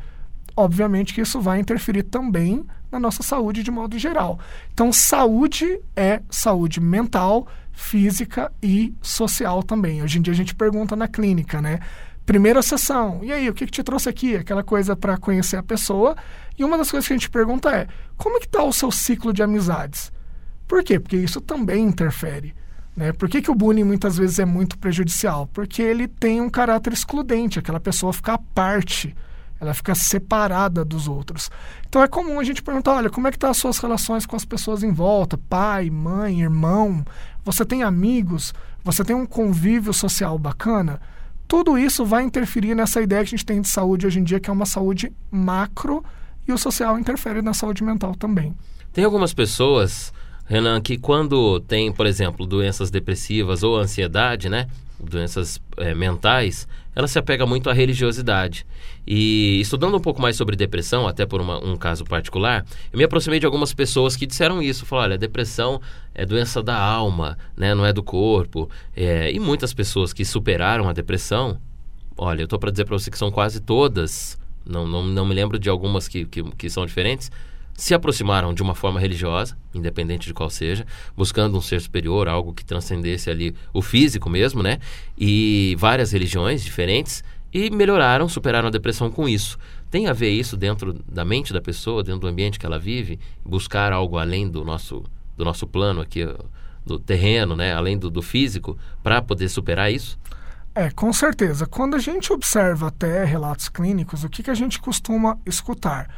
obviamente 0.56 1.14
que 1.14 1.22
isso 1.22 1.40
vai 1.40 1.60
interferir 1.60 2.04
também 2.04 2.66
na 2.92 3.00
nossa 3.00 3.24
saúde 3.24 3.64
de 3.64 3.72
modo 3.72 3.98
geral. 4.00 4.40
Então, 4.74 4.92
saúde 4.92 5.80
é 5.96 6.22
saúde 6.30 6.80
mental, 6.80 7.48
física 7.72 8.52
e 8.62 8.94
social 9.02 9.62
também. 9.62 10.02
Hoje 10.02 10.20
em 10.20 10.22
dia 10.22 10.34
a 10.34 10.38
gente 10.38 10.56
pergunta 10.56 10.96
na 10.96 11.08
clínica, 11.08 11.62
né? 11.62 11.80
Primeira 12.26 12.62
sessão, 12.64 13.20
e 13.22 13.32
aí, 13.32 13.48
o 13.48 13.54
que, 13.54 13.66
que 13.68 13.72
te 13.72 13.84
trouxe 13.84 14.10
aqui? 14.10 14.36
Aquela 14.36 14.64
coisa 14.64 14.96
para 14.96 15.16
conhecer 15.16 15.58
a 15.58 15.64
pessoa. 15.64 16.16
E 16.58 16.64
uma 16.64 16.76
das 16.76 16.90
coisas 16.90 17.08
que 17.08 17.14
a 17.14 17.18
gente 17.18 17.30
pergunta 17.30 17.70
é: 17.70 17.88
como 18.18 18.38
é 18.38 18.40
que 18.40 18.48
está 18.48 18.64
o 18.64 18.74
seu 18.74 18.92
ciclo 18.92 19.32
de 19.32 19.44
amizades? 19.44 20.12
Por 20.68 20.84
quê? 20.84 21.00
Porque 21.00 21.18
isso 21.18 21.40
também 21.40 21.84
interfere. 21.86 22.56
Né? 22.96 23.12
Por 23.12 23.30
que, 23.30 23.42
que 23.42 23.52
o 23.52 23.56
bullying 23.56 23.84
muitas 23.84 24.18
vezes 24.18 24.40
é 24.40 24.46
muito 24.46 24.78
prejudicial? 24.80 25.48
Porque 25.54 25.82
ele 25.82 26.08
tem 26.08 26.42
um 26.42 26.50
caráter 26.50 26.94
excludente, 26.94 27.60
aquela 27.60 27.80
pessoa 27.80 28.14
fica 28.14 28.34
à 28.34 28.38
parte, 28.38 29.16
ela 29.60 29.74
fica 29.74 29.96
separada 29.96 30.84
dos 30.84 31.08
outros. 31.08 31.50
Então 31.88 32.04
é 32.04 32.08
comum 32.08 32.40
a 32.40 32.44
gente 32.44 32.62
perguntar, 32.62 32.94
olha, 32.96 33.10
como 33.10 33.28
é 33.28 33.32
que 33.32 33.38
estão 33.38 33.48
tá 33.48 33.52
as 33.52 33.58
suas 33.58 33.78
relações 33.78 34.26
com 34.26 34.36
as 34.36 34.46
pessoas 34.46 34.84
em 34.84 34.92
volta? 34.92 35.38
Pai, 35.38 35.90
mãe, 35.90 36.42
irmão? 36.42 37.06
Você 37.44 37.66
tem 37.66 37.84
amigos? 37.84 38.54
Você 38.84 39.04
tem 39.04 39.16
um 39.16 39.26
convívio 39.26 39.94
social 39.94 40.38
bacana? 40.38 41.00
Tudo 41.48 41.78
isso 41.78 42.06
vai 42.06 42.24
interferir 42.24 42.76
nessa 42.76 43.02
ideia 43.02 43.24
que 43.24 43.30
a 43.30 43.38
gente 43.38 43.46
tem 43.46 43.62
de 43.62 43.68
saúde 43.68 44.08
hoje 44.08 44.20
em 44.20 44.24
dia, 44.24 44.40
que 44.40 44.50
é 44.50 44.54
uma 44.54 44.66
saúde 44.66 45.12
macro, 45.32 46.04
e 46.48 46.52
o 46.52 46.58
social 46.58 46.98
interfere 47.00 47.42
na 47.42 47.54
saúde 47.54 47.84
mental 47.84 48.16
também. 48.16 48.56
Tem 48.92 49.04
algumas 49.04 49.34
pessoas 49.34 50.12
Renan, 50.48 50.80
que 50.80 50.98
quando 50.98 51.60
tem, 51.62 51.92
por 51.92 52.06
exemplo, 52.06 52.46
doenças 52.46 52.92
depressivas 52.92 53.64
ou 53.64 53.78
ansiedade, 53.78 54.48
né? 54.48 54.68
Doenças 55.00 55.60
é, 55.78 55.94
mentais, 55.96 56.68
ela 56.96 57.08
se 57.08 57.20
apega 57.20 57.46
muito 57.46 57.70
à 57.70 57.74
religiosidade. 57.74 58.66
E 59.06 59.60
estudando 59.60 59.98
um 59.98 60.00
pouco 60.00 60.22
mais 60.22 60.38
sobre 60.38 60.56
depressão, 60.56 61.08
até 61.08 61.26
por 61.26 61.42
uma, 61.42 61.64
um 61.64 61.76
caso 61.76 62.06
particular, 62.06 62.66
eu 62.92 62.98
me 62.98 63.04
aproximei 63.04 63.40
de 63.40 63.46
algumas 63.46 63.74
pessoas 63.74 64.16
que 64.16 64.26
disseram 64.26 64.62
isso. 64.62 64.86
Falaram, 64.86 65.12
olha, 65.12 65.18
depressão 65.18 65.82
é 66.14 66.26
doença 66.26 66.64
da 66.64 66.78
alma, 66.78 67.38
né? 67.56 67.76
Não 67.76 67.86
é 67.86 67.92
do 67.92 68.02
corpo. 68.02 68.70
É, 68.96 69.32
e 69.32 69.40
muitas 69.40 69.74
pessoas 69.74 70.14
que 70.14 70.24
superaram 70.24 70.88
a 70.88 70.94
depressão, 70.94 71.60
olha, 72.18 72.42
eu 72.42 72.46
estou 72.46 72.58
para 72.58 72.72
dizer 72.72 72.86
para 72.86 72.98
você 72.98 73.12
que 73.12 73.18
são 73.18 73.30
quase 73.30 73.60
todas, 73.60 74.40
não, 74.66 74.88
não, 74.88 75.04
não 75.04 75.26
me 75.26 75.36
lembro 75.36 75.60
de 75.60 75.70
algumas 75.70 76.08
que, 76.08 76.26
que, 76.26 76.44
que 76.44 76.70
são 76.70 76.86
diferentes, 76.86 77.30
se 77.76 77.94
aproximaram 77.94 78.54
de 78.54 78.62
uma 78.62 78.74
forma 78.74 79.00
religiosa, 79.00 79.58
independente 79.74 80.28
de 80.28 80.34
qual 80.34 80.50
seja, 80.50 80.86
buscando 81.16 81.58
um 81.58 81.62
ser 81.62 81.82
superior, 81.82 82.28
algo 82.28 82.54
que 82.54 82.64
transcendesse 82.64 83.30
ali 83.30 83.54
o 83.74 83.82
físico 83.82 84.30
mesmo, 84.30 84.64
né? 84.64 84.80
E 85.18 85.76
várias 85.78 86.12
religiões 86.12 86.64
diferentes 86.64 87.24
e 87.54 87.70
melhoraram, 87.70 88.28
superaram 88.30 88.70
a 88.70 88.72
depressão 88.72 89.12
com 89.12 89.28
isso. 89.28 89.58
Tem 89.92 90.08
a 90.08 90.14
ver 90.14 90.30
isso 90.30 90.56
dentro 90.56 90.94
da 91.08 91.26
mente 91.26 91.54
da 91.54 91.62
pessoa, 91.62 92.04
dentro 92.04 92.22
do 92.22 92.28
ambiente 92.28 92.58
que 92.58 92.66
ela 92.66 92.80
vive, 92.80 93.20
buscar 93.46 93.92
algo 93.92 94.18
além 94.18 94.50
do 94.50 94.64
nosso 94.64 95.04
do 95.38 95.44
nosso 95.44 95.68
plano 95.68 96.00
aqui, 96.00 96.26
do 96.86 96.98
terreno, 96.98 97.58
né? 97.58 97.74
Além 97.74 97.98
do, 97.98 98.10
do 98.10 98.22
físico, 98.22 98.78
para 99.04 99.22
poder 99.22 99.50
superar 99.50 99.92
isso? 99.92 100.18
É, 100.74 100.90
com 100.90 101.12
certeza. 101.12 101.66
Quando 101.66 101.96
a 101.96 102.00
gente 102.00 102.32
observa 102.32 102.88
até 102.88 103.26
relatos 103.26 103.70
clínicos, 103.70 104.24
o 104.24 104.30
que, 104.30 104.44
que 104.44 104.52
a 104.52 104.56
gente 104.56 104.80
costuma 104.80 105.38
escutar? 105.46 106.10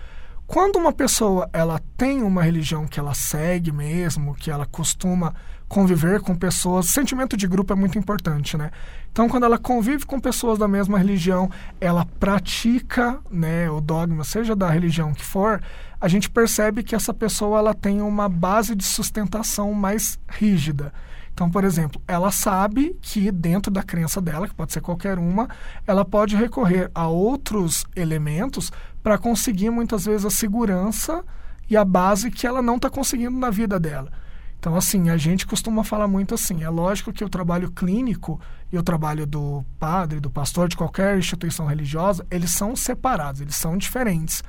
Quando 0.48 0.78
uma 0.78 0.94
pessoa 0.94 1.50
ela 1.52 1.78
tem 1.98 2.24
uma 2.24 2.42
religião 2.42 2.88
que 2.88 2.98
ela 2.98 3.14
segue 3.14 3.70
mesmo, 3.70 4.34
que 4.34 4.50
ela 4.50 4.66
costuma 4.66 5.36
conviver 5.68 6.22
com 6.22 6.34
pessoas, 6.34 6.86
sentimento 6.86 7.36
de 7.36 7.46
grupo 7.46 7.74
é 7.74 7.76
muito 7.76 8.00
importante, 8.00 8.56
né? 8.56 8.72
Então, 9.12 9.28
quando 9.28 9.44
ela 9.44 9.58
convive 9.58 10.06
com 10.06 10.22
pessoas 10.22 10.58
da 10.58 10.66
mesma 10.66 10.98
religião, 10.98 11.52
ela 11.82 12.06
pratica, 12.06 13.20
né, 13.30 13.70
o 13.70 13.82
dogma, 13.82 14.24
seja 14.24 14.56
da 14.56 14.70
religião 14.70 15.14
que 15.14 15.26
for, 15.26 15.62
a 16.00 16.08
gente 16.08 16.30
percebe 16.30 16.82
que 16.82 16.96
essa 16.96 17.14
pessoa 17.14 17.60
ela 17.60 17.74
tem 17.74 18.02
uma 18.02 18.30
base 18.30 18.74
de 18.74 18.86
sustentação 18.86 19.74
mais 19.74 20.18
rígida. 20.30 20.94
Então, 21.38 21.52
por 21.52 21.64
exemplo, 21.64 22.02
ela 22.08 22.32
sabe 22.32 22.98
que 23.00 23.32
dentro 23.32 23.72
da 23.72 23.84
crença 23.84 24.20
dela, 24.20 24.48
que 24.48 24.56
pode 24.56 24.74
ser 24.74 24.82
qualquer 24.82 25.20
uma, 25.20 25.48
ela 25.86 26.04
pode 26.04 26.36
recorrer 26.36 26.90
a 26.96 27.06
outros 27.06 27.86
elementos 27.96 28.72
para 29.04 29.20
conseguir 29.20 29.70
muitas 29.70 30.06
vezes 30.06 30.26
a 30.26 30.32
segurança 30.32 31.24
e 31.70 31.78
a 31.78 31.86
base 31.86 32.32
que 32.32 32.48
ela 32.48 32.60
não 32.60 32.78
está 32.78 32.90
conseguindo 32.90 33.38
na 33.38 33.52
vida 33.52 33.80
dela. 33.80 34.12
Então, 34.58 34.76
assim, 34.76 35.12
a 35.12 35.18
gente 35.18 35.46
costuma 35.46 35.84
falar 35.84 36.08
muito 36.08 36.34
assim. 36.34 36.64
É 36.64 36.70
lógico 36.72 37.14
que 37.14 37.24
o 37.24 37.30
trabalho 37.30 37.70
clínico 37.70 38.42
e 38.72 38.78
o 38.80 38.82
trabalho 38.82 39.28
do 39.28 39.64
padre, 39.80 40.20
do 40.20 40.32
pastor, 40.32 40.68
de 40.68 40.76
qualquer 40.76 41.20
instituição 41.20 41.68
religiosa, 41.68 42.26
eles 42.32 42.50
são 42.50 42.76
separados, 42.76 43.42
eles 43.42 43.56
são 43.56 43.78
diferentes. 43.78 44.44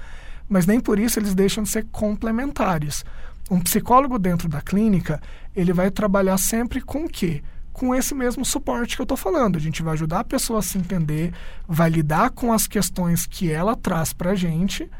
Mas 0.49 0.64
nem 0.64 0.80
por 0.80 0.99
isso 0.99 1.18
eles 1.18 1.35
deixam 1.35 1.64
de 1.64 1.68
ser 1.68 1.85
complementares. 1.92 3.04
Um 3.50 3.60
psicólogo 3.60 4.18
dentro 4.18 4.48
da 4.48 4.60
clínica, 4.60 5.20
ele 5.56 5.72
vai 5.72 5.90
trabalhar 5.90 6.36
sempre 6.38 6.80
com 6.80 7.04
o 7.04 7.08
quê? 7.08 7.42
Com 7.72 7.94
esse 7.94 8.14
mesmo 8.14 8.44
suporte 8.44 8.94
que 8.94 9.00
eu 9.00 9.04
estou 9.04 9.16
falando. 9.16 9.56
A 9.56 9.60
gente 9.60 9.82
vai 9.82 9.94
ajudar 9.94 10.20
a 10.20 10.24
pessoa 10.24 10.58
a 10.58 10.62
se 10.62 10.76
entender, 10.76 11.32
vai 11.66 11.88
lidar 11.88 12.30
com 12.30 12.52
as 12.52 12.66
questões 12.66 13.26
que 13.26 13.50
ela 13.50 13.74
traz 13.74 14.12
para 14.12 14.32
a 14.32 14.34
gente 14.34 14.90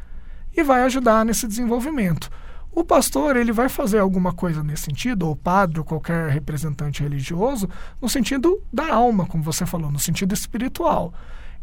e 0.55 0.63
vai 0.63 0.81
ajudar 0.83 1.23
nesse 1.25 1.47
desenvolvimento. 1.47 2.29
O 2.71 2.83
pastor 2.83 3.35
ele 3.35 3.51
vai 3.51 3.67
fazer 3.67 3.99
alguma 3.99 4.31
coisa 4.31 4.63
nesse 4.63 4.83
sentido, 4.83 5.25
ou 5.27 5.33
o 5.33 5.35
padre, 5.35 5.79
ou 5.79 5.85
qualquer 5.85 6.29
representante 6.29 7.01
religioso, 7.01 7.67
no 8.01 8.07
sentido 8.07 8.61
da 8.71 8.93
alma, 8.93 9.25
como 9.25 9.43
você 9.43 9.65
falou, 9.65 9.91
no 9.91 9.99
sentido 9.99 10.33
espiritual. 10.33 11.13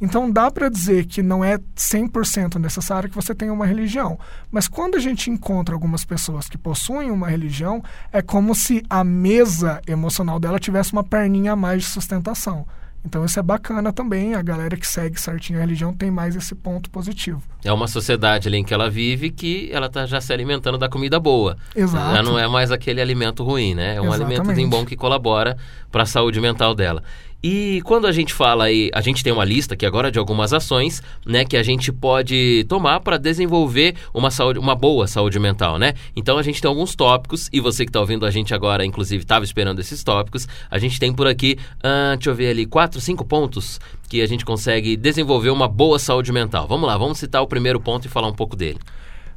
Então 0.01 0.31
dá 0.31 0.51
para 0.51 0.69
dizer 0.69 1.07
que 1.07 1.23
não 1.23 1.45
é 1.45 1.59
100% 1.77 2.57
necessário 2.57 3.09
que 3.09 3.15
você 3.15 3.35
tenha 3.35 3.53
uma 3.53 3.67
religião, 3.67 4.19
mas 4.51 4.69
quando 4.69 4.97
a 4.97 5.01
gente 5.01 5.31
encontra 5.31 5.75
algumas 5.75 6.05
pessoas 6.05 6.49
que 6.49 6.59
possuem 6.59 7.11
uma 7.11 7.29
religião, 7.29 7.83
é 8.13 8.21
como 8.21 8.55
se 8.55 8.83
a 8.91 9.03
mesa 9.03 9.81
emocional 9.87 10.39
dela 10.39 10.59
tivesse 10.59 10.93
uma 10.93 11.05
perninha 11.05 11.53
a 11.53 11.57
mais 11.57 11.83
de 11.83 11.89
sustentação. 11.89 12.67
Então 13.07 13.25
isso 13.25 13.39
é 13.39 13.43
bacana 13.43 13.93
também, 13.93 14.35
a 14.35 14.43
galera 14.43 14.77
que 14.77 14.87
segue 14.87 15.19
certinho 15.21 15.61
a 15.61 15.63
religião 15.63 15.95
tem 15.95 16.11
mais 16.11 16.35
esse 16.35 16.57
ponto 16.57 16.91
positivo. 16.91 17.41
É 17.65 17.73
uma 17.73 17.87
sociedade 17.87 18.49
ali 18.49 18.57
em 18.59 18.65
que 18.65 18.75
ela 18.75 18.91
vive 18.91 19.31
que 19.31 19.71
ela 19.73 19.87
está 19.87 20.07
já 20.07 20.21
se 20.21 20.33
alimentando 20.33 20.77
da 20.77 20.89
comida 20.89 21.21
boa. 21.21 21.57
Exato. 21.75 22.17
Já 22.17 22.23
não 22.23 22.37
é 22.37 22.49
mais 22.49 22.73
aquele 22.73 23.01
alimento 23.01 23.45
ruim, 23.45 23.77
né? 23.77 23.95
É 23.95 24.01
um 24.01 24.09
Exatamente. 24.09 24.41
alimento 24.41 24.71
bom 24.71 24.85
que 24.85 24.97
colabora 24.97 25.57
para 25.91 26.03
a 26.03 26.07
saúde 26.07 26.41
mental 26.41 26.75
dela. 26.75 27.01
E 27.43 27.81
quando 27.85 28.07
a 28.07 28.13
gente 28.13 28.33
fala 28.33 28.65
aí, 28.65 28.91
a 28.95 29.01
gente 29.01 29.23
tem 29.23 29.33
uma 29.33 29.45
lista 29.45 29.75
aqui 29.75 29.85
agora 29.85 30.11
de 30.11 30.19
algumas 30.19 30.53
ações, 30.53 31.03
né, 31.25 31.45
que 31.45 31.57
a 31.57 31.63
gente 31.63 31.93
pode 31.93 32.65
tomar 32.69 33.01
para 33.01 33.19
desenvolver 33.19 33.95
uma 34.13 34.31
saúde, 34.31 34.59
uma 34.59 34.75
boa 34.75 35.07
saúde 35.07 35.39
mental, 35.39 35.79
né? 35.79 35.95
Então 36.17 36.39
a 36.39 36.43
gente 36.43 36.61
tem 36.61 36.69
alguns 36.69 36.95
tópicos 36.95 37.49
e 37.53 37.61
você 37.61 37.85
que 37.85 37.91
está 37.91 38.01
ouvindo 38.01 38.25
a 38.25 38.31
gente 38.31 38.55
agora, 38.55 38.85
inclusive, 38.85 39.23
estava 39.23 39.45
esperando 39.45 39.81
esses 39.81 40.03
tópicos. 40.03 40.49
A 40.71 40.79
gente 40.79 40.99
tem 40.99 41.13
por 41.13 41.27
aqui, 41.27 41.59
uh, 41.79 42.17
deixa 42.17 42.31
eu 42.31 42.35
ver 42.35 42.49
ali, 42.49 42.67
quatro, 42.67 43.01
cinco 43.01 43.25
pontos 43.25 43.79
que 44.09 44.23
a 44.23 44.27
gente 44.27 44.45
consegue 44.45 44.97
desenvolver 44.97 45.51
uma 45.51 45.69
boa 45.69 45.99
saúde 45.99 46.33
mental. 46.33 46.67
Vamos 46.67 46.87
lá, 46.87 46.97
vamos 46.97 47.19
citar 47.19 47.43
o 47.43 47.47
primeiro 47.47 47.79
ponto 47.79 48.07
e 48.07 48.09
falar 48.09 48.29
um 48.29 48.35
pouco 48.35 48.57
dele. 48.57 48.79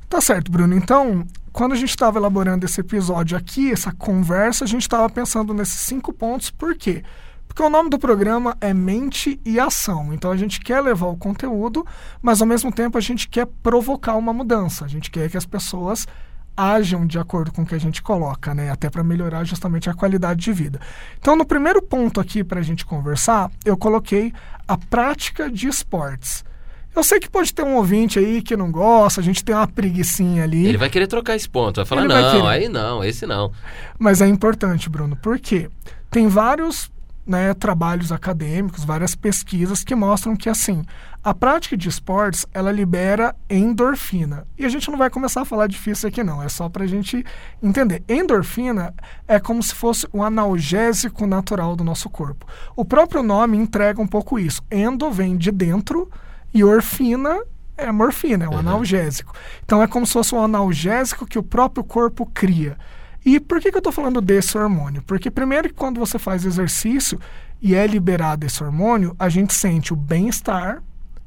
Tá 0.07 0.21
certo, 0.21 0.51
Bruno. 0.51 0.75
Então, 0.75 1.27
quando 1.51 1.73
a 1.73 1.75
gente 1.75 1.89
estava 1.89 2.17
elaborando 2.17 2.65
esse 2.65 2.81
episódio 2.81 3.37
aqui, 3.37 3.71
essa 3.71 3.91
conversa, 3.91 4.63
a 4.63 4.67
gente 4.67 4.81
estava 4.81 5.07
pensando 5.09 5.53
nesses 5.53 5.81
cinco 5.81 6.11
pontos, 6.11 6.49
por 6.49 6.75
quê? 6.75 7.03
Porque 7.03 7.28
o 7.67 7.69
nome 7.69 7.89
do 7.89 7.99
programa 7.99 8.55
é 8.61 8.73
Mente 8.73 9.39
e 9.45 9.59
Ação. 9.59 10.13
Então 10.13 10.31
a 10.31 10.37
gente 10.37 10.59
quer 10.59 10.81
levar 10.81 11.07
o 11.07 11.17
conteúdo, 11.17 11.85
mas 12.21 12.41
ao 12.41 12.47
mesmo 12.47 12.71
tempo 12.71 12.97
a 12.97 13.01
gente 13.01 13.27
quer 13.27 13.45
provocar 13.61 14.15
uma 14.15 14.33
mudança. 14.33 14.85
A 14.85 14.87
gente 14.87 15.09
quer 15.11 15.29
que 15.29 15.37
as 15.37 15.45
pessoas 15.45 16.07
ajam 16.55 17.07
de 17.07 17.17
acordo 17.17 17.53
com 17.53 17.61
o 17.61 17.65
que 17.65 17.73
a 17.73 17.79
gente 17.79 18.01
coloca, 18.01 18.53
né? 18.53 18.69
Até 18.69 18.89
para 18.89 19.03
melhorar 19.03 19.45
justamente 19.45 19.89
a 19.89 19.93
qualidade 19.93 20.41
de 20.41 20.51
vida. 20.51 20.79
Então, 21.17 21.35
no 21.35 21.45
primeiro 21.45 21.81
ponto 21.81 22.19
aqui 22.19 22.43
para 22.43 22.59
a 22.59 22.63
gente 22.63 22.85
conversar, 22.85 23.49
eu 23.63 23.77
coloquei 23.77 24.33
a 24.67 24.77
prática 24.77 25.49
de 25.49 25.69
esportes. 25.69 26.43
Eu 26.93 27.03
sei 27.03 27.19
que 27.19 27.29
pode 27.29 27.53
ter 27.53 27.63
um 27.63 27.75
ouvinte 27.75 28.19
aí 28.19 28.41
que 28.41 28.57
não 28.57 28.71
gosta, 28.71 29.21
a 29.21 29.23
gente 29.23 29.43
tem 29.43 29.55
uma 29.55 29.67
preguiçinha 29.67 30.43
ali. 30.43 30.65
Ele 30.65 30.77
vai 30.77 30.89
querer 30.89 31.07
trocar 31.07 31.35
esse 31.35 31.47
ponto, 31.47 31.77
vai 31.77 31.85
falar, 31.85 32.01
Ele 32.01 32.13
não, 32.13 32.41
vai 32.41 32.59
aí 32.59 32.67
não, 32.67 33.03
esse 33.03 33.25
não. 33.25 33.51
Mas 33.97 34.21
é 34.21 34.27
importante, 34.27 34.89
Bruno, 34.89 35.15
porque 35.15 35.69
tem 36.11 36.27
vários 36.27 36.91
né, 37.29 37.53
trabalhos 37.53 38.11
acadêmicos, 38.11 38.83
várias 38.83 39.13
pesquisas 39.13 39.83
que 39.83 39.93
mostram 39.93 40.35
que 40.35 40.49
assim 40.49 40.83
a 41.23 41.31
prática 41.31 41.77
de 41.77 41.87
esportes 41.87 42.43
ela 42.51 42.71
libera 42.71 43.35
endorfina. 43.47 44.47
E 44.57 44.65
a 44.65 44.69
gente 44.69 44.89
não 44.89 44.97
vai 44.97 45.11
começar 45.11 45.41
a 45.41 45.45
falar 45.45 45.67
difícil 45.67 46.09
aqui 46.09 46.23
não, 46.23 46.41
é 46.41 46.49
só 46.49 46.67
para 46.67 46.85
a 46.85 46.87
gente 46.87 47.23
entender. 47.61 48.03
Endorfina 48.09 48.95
é 49.27 49.39
como 49.39 49.61
se 49.61 49.75
fosse 49.75 50.07
o 50.11 50.23
analgésico 50.23 51.27
natural 51.27 51.75
do 51.75 51.83
nosso 51.83 52.09
corpo. 52.09 52.47
O 52.75 52.83
próprio 52.83 53.21
nome 53.21 53.57
entrega 53.57 54.01
um 54.01 54.07
pouco 54.07 54.39
isso. 54.39 54.63
Endo 54.71 55.11
vem 55.11 55.37
de 55.37 55.51
dentro 55.51 56.09
e 56.51 56.63
orfina 56.63 57.39
é 57.77 57.91
morfina, 57.91 58.45
é 58.45 58.49
um 58.49 58.53
uhum. 58.53 58.59
analgésico. 58.59 59.33
Então 59.63 59.83
é 59.83 59.87
como 59.87 60.05
se 60.05 60.13
fosse 60.13 60.33
um 60.33 60.41
analgésico 60.41 61.27
que 61.27 61.37
o 61.37 61.43
próprio 61.43 61.83
corpo 61.83 62.25
cria. 62.25 62.75
E 63.25 63.39
por 63.39 63.59
que, 63.59 63.69
que 63.69 63.77
eu 63.77 63.79
estou 63.79 63.93
falando 63.93 64.21
desse 64.21 64.57
hormônio? 64.57 65.01
Porque, 65.03 65.29
primeiro, 65.29 65.67
que 65.69 65.75
quando 65.75 65.99
você 65.99 66.17
faz 66.17 66.45
exercício 66.45 67.19
e 67.61 67.75
é 67.75 67.85
liberado 67.85 68.45
esse 68.45 68.63
hormônio, 68.63 69.15
a 69.19 69.27
gente 69.29 69.53
sente 69.53 69.91
o 69.93 69.95
bem-estar 69.95 70.81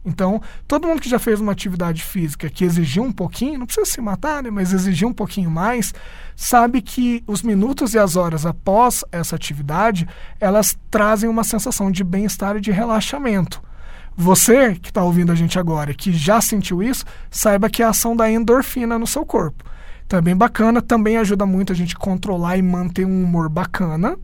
Então, 0.04 0.42
todo 0.66 0.88
mundo 0.88 1.00
que 1.00 1.08
já 1.08 1.18
fez 1.18 1.40
uma 1.40 1.52
atividade 1.52 2.02
física 2.02 2.50
que 2.50 2.64
exigiu 2.64 3.04
um 3.04 3.12
pouquinho, 3.12 3.58
não 3.58 3.66
precisa 3.66 3.86
se 3.86 4.00
matar, 4.00 4.42
né, 4.42 4.50
mas 4.50 4.72
exigiu 4.72 5.08
um 5.08 5.12
pouquinho 5.12 5.50
mais, 5.50 5.94
sabe 6.34 6.82
que 6.82 7.22
os 7.26 7.42
minutos 7.42 7.94
e 7.94 7.98
as 7.98 8.16
horas 8.16 8.44
após 8.44 9.04
essa 9.12 9.36
atividade, 9.36 10.08
elas 10.40 10.76
trazem 10.90 11.30
uma 11.30 11.44
sensação 11.44 11.90
de 11.90 12.02
bem-estar 12.02 12.56
e 12.56 12.60
de 12.60 12.72
relaxamento. 12.72 13.62
Você 14.16 14.74
que 14.74 14.90
está 14.90 15.02
ouvindo 15.04 15.30
a 15.30 15.36
gente 15.36 15.58
agora, 15.58 15.94
que 15.94 16.12
já 16.12 16.40
sentiu 16.40 16.82
isso, 16.82 17.04
saiba 17.30 17.70
que 17.70 17.82
é 17.82 17.86
a 17.86 17.90
ação 17.90 18.16
da 18.16 18.30
endorfina 18.30 18.98
no 18.98 19.06
seu 19.06 19.24
corpo. 19.24 19.64
Então 20.06 20.18
é 20.18 20.22
bem 20.22 20.36
bacana, 20.36 20.82
também 20.82 21.16
ajuda 21.16 21.46
muito 21.46 21.72
a 21.72 21.76
gente 21.76 21.96
controlar 21.96 22.56
e 22.56 22.62
manter 22.62 23.04
um 23.04 23.24
humor 23.24 23.48
bacana 23.48 24.16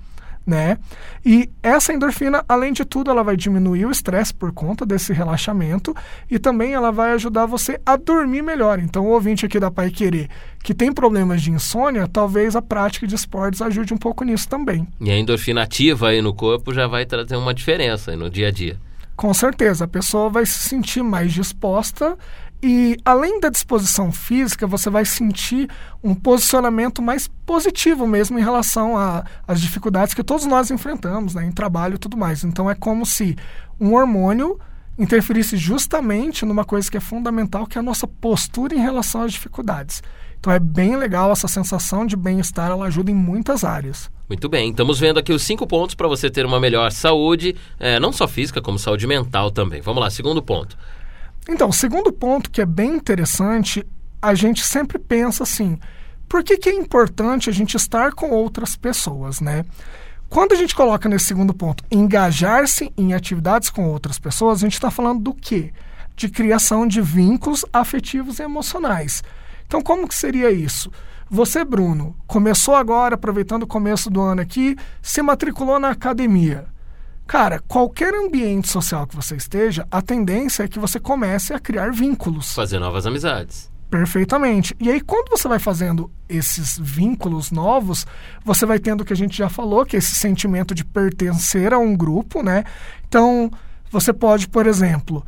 né? 0.49 0.79
E 1.25 1.51
essa 1.63 1.93
endorfina, 1.93 2.43
além 2.49 2.73
de 2.73 2.83
tudo, 2.83 3.11
ela 3.11 3.23
vai 3.23 3.37
diminuir 3.37 3.85
o 3.85 3.91
estresse 3.91 4.33
por 4.33 4.51
conta 4.51 4.87
desse 4.87 5.13
relaxamento 5.13 5.95
e 6.31 6.39
também 6.39 6.73
ela 6.73 6.91
vai 6.91 7.13
ajudar 7.13 7.45
você 7.45 7.79
a 7.85 7.97
dormir 7.97 8.41
melhor. 8.41 8.79
Então, 8.79 9.05
o 9.05 9.11
ouvinte 9.11 9.45
aqui 9.45 9.61
da 9.61 9.71
Pai 9.71 9.91
Querer 9.91 10.29
que 10.65 10.75
tem 10.75 10.93
problemas 10.93 11.43
de 11.43 11.51
insônia, 11.51 12.09
talvez 12.09 12.57
a 12.57 12.63
prática 12.63 13.07
de 13.07 13.15
esportes 13.15 13.63
ajude 13.63 13.95
um 13.95 13.99
pouco 13.99 14.25
nisso 14.25 14.49
também. 14.49 14.89
E 15.01 15.11
a 15.11 15.17
endorfina 15.17 15.63
ativa 15.63 16.09
aí 16.09 16.21
no 16.21 16.35
corpo 16.35 16.75
já 16.75 16.87
vai 16.87 17.07
trazer 17.07 17.37
uma 17.37 17.55
diferença 17.55 18.17
no 18.17 18.29
dia 18.29 18.49
a 18.49 18.51
dia. 18.51 18.77
Com 19.17 19.35
certeza, 19.35 19.85
a 19.85 19.89
pessoa 19.89 20.31
vai 20.31 20.47
se 20.47 20.69
sentir 20.69 21.03
mais 21.03 21.33
disposta 21.33 22.17
e 22.63 22.97
além 23.05 23.39
da 23.39 23.49
disposição 23.49 24.11
física, 24.11 24.67
você 24.67 24.91
vai 24.91 25.05
sentir 25.05 25.69
um 26.03 26.15
posicionamento 26.15 27.01
mais 27.01 27.29
positivo 27.47 28.07
mesmo 28.07 28.39
em 28.39 28.43
relação 28.43 28.95
às 29.47 29.61
dificuldades 29.61 30.13
que 30.13 30.25
todos 30.25 30.45
nós 30.45 30.71
enfrentamos 30.71 31.35
né, 31.35 31.45
em 31.45 31.53
trabalho 31.53 31.95
e 31.95 31.99
tudo 31.99 32.17
mais. 32.17 32.43
Então 32.43 32.69
é 32.69 32.75
como 32.75 33.07
se 33.07 33.37
um 33.81 33.95
hormônio 33.95 34.59
interferisse 34.99 35.57
justamente 35.57 36.45
numa 36.45 36.65
coisa 36.65 36.91
que 36.91 36.97
é 36.97 37.01
fundamental, 37.01 37.65
que 37.65 37.79
é 37.79 37.81
a 37.81 37.85
nossa 37.85 38.09
postura 38.09 38.75
em 38.75 38.81
relação 38.81 39.23
às 39.23 39.33
dificuldades. 39.33 40.03
Então 40.41 40.53
é 40.53 40.59
bem 40.59 40.97
legal 40.97 41.31
essa 41.31 41.47
sensação 41.47 42.05
de 42.05 42.17
bem-estar, 42.17 42.71
ela 42.71 42.87
ajuda 42.87 43.11
em 43.11 43.15
muitas 43.15 43.63
áreas. 43.63 44.11
Muito 44.29 44.49
bem, 44.49 44.71
estamos 44.71 44.99
vendo 44.99 45.19
aqui 45.19 45.33
os 45.33 45.43
cinco 45.43 45.67
pontos 45.67 45.95
para 45.95 46.09
você 46.09 46.29
ter 46.29 46.45
uma 46.45 46.61
melhor 46.61 46.91
saúde, 46.91 47.57
é, 47.79 47.99
não 48.01 48.13
só 48.13 48.27
física, 48.27 48.61
como 48.61 48.79
saúde 48.79 49.07
mental 49.07 49.51
também. 49.51 49.81
Vamos 49.81 50.03
lá, 50.03 50.11
segundo 50.11 50.43
ponto. 50.43 50.77
Então, 51.49 51.73
segundo 51.73 52.13
ponto 52.13 52.51
que 52.51 52.61
é 52.61 52.67
bem 52.67 52.95
interessante, 52.95 53.85
a 54.21 54.35
gente 54.35 54.63
sempre 54.63 54.99
pensa 54.99 55.43
assim: 55.45 55.79
por 56.29 56.45
que, 56.45 56.59
que 56.59 56.69
é 56.69 56.75
importante 56.75 57.49
a 57.49 57.53
gente 57.53 57.75
estar 57.75 58.13
com 58.13 58.31
outras 58.31 58.77
pessoas, 58.77 59.41
né? 59.41 59.65
Quando 60.29 60.53
a 60.53 60.57
gente 60.57 60.75
coloca 60.75 61.09
nesse 61.09 61.25
segundo 61.25 61.55
ponto, 61.55 61.83
engajar-se 61.91 62.93
em 62.99 63.15
atividades 63.15 63.71
com 63.71 63.89
outras 63.89 64.19
pessoas, 64.19 64.59
a 64.59 64.67
gente 64.67 64.75
está 64.75 64.91
falando 64.91 65.23
do 65.23 65.33
quê? 65.33 65.73
De 66.15 66.29
criação 66.29 66.87
de 66.87 67.01
vínculos 67.01 67.65
afetivos 67.73 68.39
e 68.39 68.43
emocionais. 68.43 69.23
Então, 69.67 69.81
como 69.81 70.07
que 70.07 70.15
seria 70.15 70.51
isso? 70.51 70.93
Você, 71.31 71.65
Bruno, 71.65 72.15
começou 72.27 72.75
agora, 72.75 73.15
aproveitando 73.15 73.63
o 73.63 73.67
começo 73.67 74.11
do 74.11 74.21
ano 74.21 74.43
aqui, 74.43 74.77
se 75.01 75.23
matriculou 75.23 75.79
na 75.79 75.91
academia. 75.91 76.67
Cara, 77.29 77.59
qualquer 77.69 78.15
ambiente 78.15 78.71
social 78.71 79.07
que 79.07 79.15
você 79.15 79.37
esteja, 79.37 79.87
a 79.91 80.01
tendência 80.01 80.63
é 80.63 80.69
que 80.69 80.79
você 80.79 80.99
comece 80.99 81.53
a 81.53 81.61
criar 81.61 81.93
vínculos. 81.93 82.55
Fazer 82.55 82.79
novas 82.79 83.07
amizades. 83.07 83.71
Perfeitamente. 83.91 84.75
E 84.81 84.91
aí, 84.91 84.99
quando 84.99 85.29
você 85.29 85.47
vai 85.47 85.59
fazendo 85.59 86.11
esses 86.27 86.79
vínculos 86.79 87.51
novos, 87.51 88.07
você 88.43 88.65
vai 88.65 88.79
tendo 88.79 89.03
o 89.03 89.05
que 89.05 89.13
a 89.13 89.17
gente 89.17 89.37
já 89.37 89.51
falou, 89.51 89.85
que 89.85 89.95
é 89.95 89.99
esse 89.99 90.15
sentimento 90.15 90.75
de 90.75 90.87
pertencer 90.87 91.75
a 91.75 91.79
um 91.79 91.95
grupo, 91.95 92.43
né? 92.43 92.65
Então, 93.07 93.51
você 93.91 94.11
pode, 94.11 94.49
por 94.49 94.67
exemplo, 94.67 95.23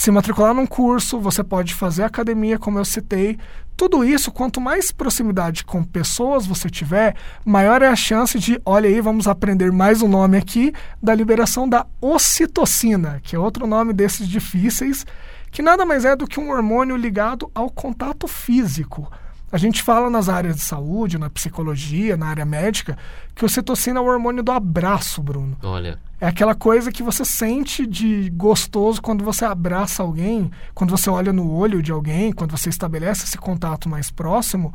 se 0.00 0.10
matricular 0.10 0.54
num 0.54 0.66
curso, 0.66 1.20
você 1.20 1.44
pode 1.44 1.74
fazer 1.74 2.04
academia, 2.04 2.58
como 2.58 2.78
eu 2.78 2.86
citei. 2.86 3.38
Tudo 3.76 4.02
isso, 4.02 4.32
quanto 4.32 4.58
mais 4.58 4.90
proximidade 4.90 5.62
com 5.62 5.84
pessoas 5.84 6.46
você 6.46 6.70
tiver, 6.70 7.14
maior 7.44 7.82
é 7.82 7.86
a 7.86 7.94
chance 7.94 8.38
de, 8.38 8.58
olha 8.64 8.88
aí, 8.88 8.98
vamos 9.02 9.28
aprender 9.28 9.70
mais 9.70 10.00
um 10.00 10.08
nome 10.08 10.38
aqui, 10.38 10.72
da 11.02 11.14
liberação 11.14 11.68
da 11.68 11.84
ocitocina, 12.00 13.20
que 13.22 13.36
é 13.36 13.38
outro 13.38 13.66
nome 13.66 13.92
desses 13.92 14.26
difíceis, 14.26 15.04
que 15.50 15.60
nada 15.60 15.84
mais 15.84 16.06
é 16.06 16.16
do 16.16 16.26
que 16.26 16.40
um 16.40 16.48
hormônio 16.50 16.96
ligado 16.96 17.50
ao 17.54 17.68
contato 17.68 18.26
físico. 18.26 19.12
A 19.52 19.58
gente 19.58 19.82
fala 19.82 20.08
nas 20.08 20.30
áreas 20.30 20.56
de 20.56 20.62
saúde, 20.62 21.18
na 21.18 21.28
psicologia, 21.28 22.16
na 22.16 22.28
área 22.28 22.46
médica, 22.46 22.96
que 23.34 23.44
o 23.44 23.50
citocina 23.50 24.00
é 24.00 24.02
o 24.02 24.06
hormônio 24.06 24.42
do 24.42 24.50
abraço, 24.50 25.22
Bruno. 25.22 25.58
Olha. 25.62 25.98
É 26.20 26.26
aquela 26.26 26.54
coisa 26.54 26.92
que 26.92 27.02
você 27.02 27.24
sente 27.24 27.86
de 27.86 28.28
gostoso 28.30 29.00
quando 29.00 29.24
você 29.24 29.44
abraça 29.46 30.02
alguém, 30.02 30.50
quando 30.74 30.90
você 30.90 31.08
olha 31.08 31.32
no 31.32 31.50
olho 31.50 31.82
de 31.82 31.90
alguém, 31.90 32.30
quando 32.30 32.50
você 32.50 32.68
estabelece 32.68 33.24
esse 33.24 33.38
contato 33.38 33.88
mais 33.88 34.10
próximo. 34.10 34.74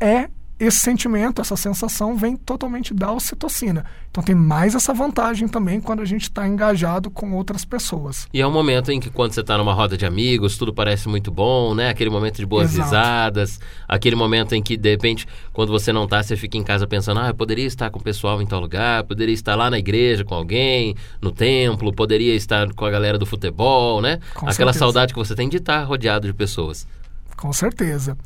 É 0.00 0.30
esse 0.58 0.80
sentimento, 0.80 1.40
essa 1.40 1.56
sensação 1.56 2.16
vem 2.16 2.36
totalmente 2.36 2.92
da 2.92 3.12
ocitocina. 3.12 3.84
Então 4.10 4.22
tem 4.24 4.34
mais 4.34 4.74
essa 4.74 4.92
vantagem 4.92 5.46
também 5.46 5.80
quando 5.80 6.00
a 6.00 6.04
gente 6.04 6.22
está 6.22 6.48
engajado 6.48 7.10
com 7.10 7.32
outras 7.32 7.64
pessoas. 7.64 8.26
E 8.32 8.40
é 8.40 8.46
um 8.46 8.50
momento 8.50 8.90
em 8.90 8.98
que 8.98 9.10
quando 9.10 9.32
você 9.32 9.40
está 9.40 9.56
numa 9.56 9.72
roda 9.72 9.96
de 9.96 10.04
amigos, 10.04 10.56
tudo 10.58 10.74
parece 10.74 11.08
muito 11.08 11.30
bom, 11.30 11.74
né? 11.74 11.90
Aquele 11.90 12.10
momento 12.10 12.36
de 12.38 12.46
boas 12.46 12.72
Exato. 12.72 12.84
risadas, 12.84 13.60
aquele 13.86 14.16
momento 14.16 14.54
em 14.54 14.62
que 14.62 14.76
de 14.76 14.90
repente, 14.90 15.28
quando 15.52 15.70
você 15.70 15.92
não 15.92 16.04
está, 16.04 16.22
você 16.22 16.36
fica 16.36 16.56
em 16.58 16.64
casa 16.64 16.86
pensando, 16.86 17.20
ah, 17.20 17.28
eu 17.28 17.34
poderia 17.34 17.66
estar 17.66 17.90
com 17.90 18.00
o 18.00 18.02
pessoal 18.02 18.42
em 18.42 18.46
tal 18.46 18.60
lugar, 18.60 19.04
poderia 19.04 19.34
estar 19.34 19.54
lá 19.54 19.70
na 19.70 19.78
igreja 19.78 20.24
com 20.24 20.34
alguém, 20.34 20.96
no 21.20 21.30
templo, 21.30 21.92
poderia 21.92 22.34
estar 22.34 22.72
com 22.74 22.84
a 22.84 22.90
galera 22.90 23.18
do 23.18 23.26
futebol, 23.26 24.00
né? 24.00 24.18
Com 24.34 24.48
Aquela 24.48 24.72
certeza. 24.72 24.78
saudade 24.78 25.12
que 25.12 25.18
você 25.18 25.36
tem 25.36 25.48
de 25.48 25.58
estar 25.58 25.84
rodeado 25.84 26.26
de 26.26 26.32
pessoas. 26.34 26.86
Com 27.38 27.52
certeza. 27.52 28.18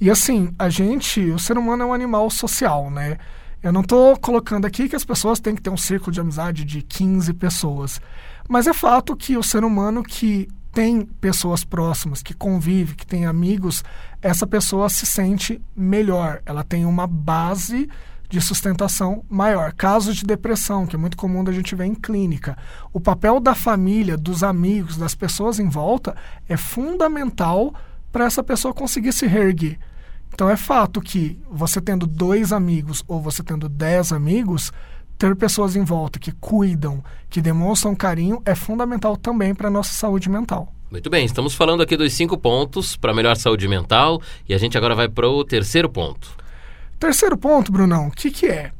E 0.00 0.08
assim, 0.08 0.54
a 0.56 0.68
gente, 0.68 1.20
o 1.32 1.40
ser 1.40 1.58
humano 1.58 1.82
é 1.82 1.86
um 1.86 1.92
animal 1.92 2.30
social, 2.30 2.88
né? 2.88 3.18
Eu 3.60 3.72
não 3.72 3.80
estou 3.80 4.16
colocando 4.16 4.64
aqui 4.64 4.88
que 4.88 4.94
as 4.94 5.04
pessoas 5.04 5.40
têm 5.40 5.56
que 5.56 5.60
ter 5.60 5.70
um 5.70 5.76
círculo 5.76 6.12
de 6.12 6.20
amizade 6.20 6.64
de 6.64 6.80
15 6.80 7.34
pessoas. 7.34 8.00
Mas 8.48 8.68
é 8.68 8.72
fato 8.72 9.16
que 9.16 9.36
o 9.36 9.42
ser 9.42 9.64
humano 9.64 10.04
que 10.04 10.48
tem 10.72 11.04
pessoas 11.04 11.64
próximas, 11.64 12.22
que 12.22 12.32
convive, 12.32 12.94
que 12.94 13.04
tem 13.04 13.26
amigos, 13.26 13.82
essa 14.22 14.46
pessoa 14.46 14.88
se 14.88 15.04
sente 15.04 15.60
melhor. 15.74 16.40
Ela 16.46 16.62
tem 16.62 16.86
uma 16.86 17.08
base 17.08 17.88
de 18.28 18.40
sustentação 18.40 19.24
maior. 19.28 19.72
Casos 19.72 20.16
de 20.16 20.24
depressão, 20.24 20.86
que 20.86 20.94
é 20.94 20.98
muito 20.98 21.16
comum 21.16 21.42
da 21.42 21.50
gente 21.50 21.74
ver 21.74 21.86
em 21.86 21.94
clínica. 21.94 22.56
O 22.92 23.00
papel 23.00 23.40
da 23.40 23.56
família, 23.56 24.16
dos 24.16 24.44
amigos, 24.44 24.96
das 24.96 25.16
pessoas 25.16 25.58
em 25.58 25.68
volta 25.68 26.14
é 26.48 26.56
fundamental 26.56 27.74
para 28.12 28.24
essa 28.24 28.42
pessoa 28.42 28.74
conseguir 28.74 29.12
se 29.12 29.26
reerguer. 29.26 29.78
Então 30.32 30.48
é 30.48 30.56
fato 30.56 31.00
que 31.00 31.38
você 31.50 31.80
tendo 31.80 32.06
dois 32.06 32.52
amigos 32.52 33.02
ou 33.06 33.20
você 33.20 33.42
tendo 33.42 33.68
dez 33.68 34.12
amigos, 34.12 34.72
ter 35.18 35.36
pessoas 35.36 35.76
em 35.76 35.84
volta 35.84 36.18
que 36.18 36.32
cuidam, 36.32 37.04
que 37.28 37.42
demonstram 37.42 37.94
carinho 37.94 38.40
é 38.44 38.54
fundamental 38.54 39.16
também 39.16 39.54
para 39.54 39.68
a 39.68 39.70
nossa 39.70 39.92
saúde 39.92 40.30
mental. 40.30 40.72
Muito 40.90 41.10
bem, 41.10 41.24
estamos 41.24 41.54
falando 41.54 41.82
aqui 41.82 41.96
dos 41.96 42.12
cinco 42.12 42.36
pontos 42.36 42.96
para 42.96 43.14
melhor 43.14 43.36
saúde 43.36 43.68
mental 43.68 44.20
e 44.48 44.54
a 44.54 44.58
gente 44.58 44.76
agora 44.76 44.94
vai 44.94 45.08
para 45.08 45.28
o 45.28 45.44
terceiro 45.44 45.88
ponto. 45.88 46.30
Terceiro 46.98 47.36
ponto, 47.36 47.70
Brunão, 47.70 48.08
o 48.08 48.10
que, 48.10 48.30
que 48.30 48.46
é? 48.46 48.72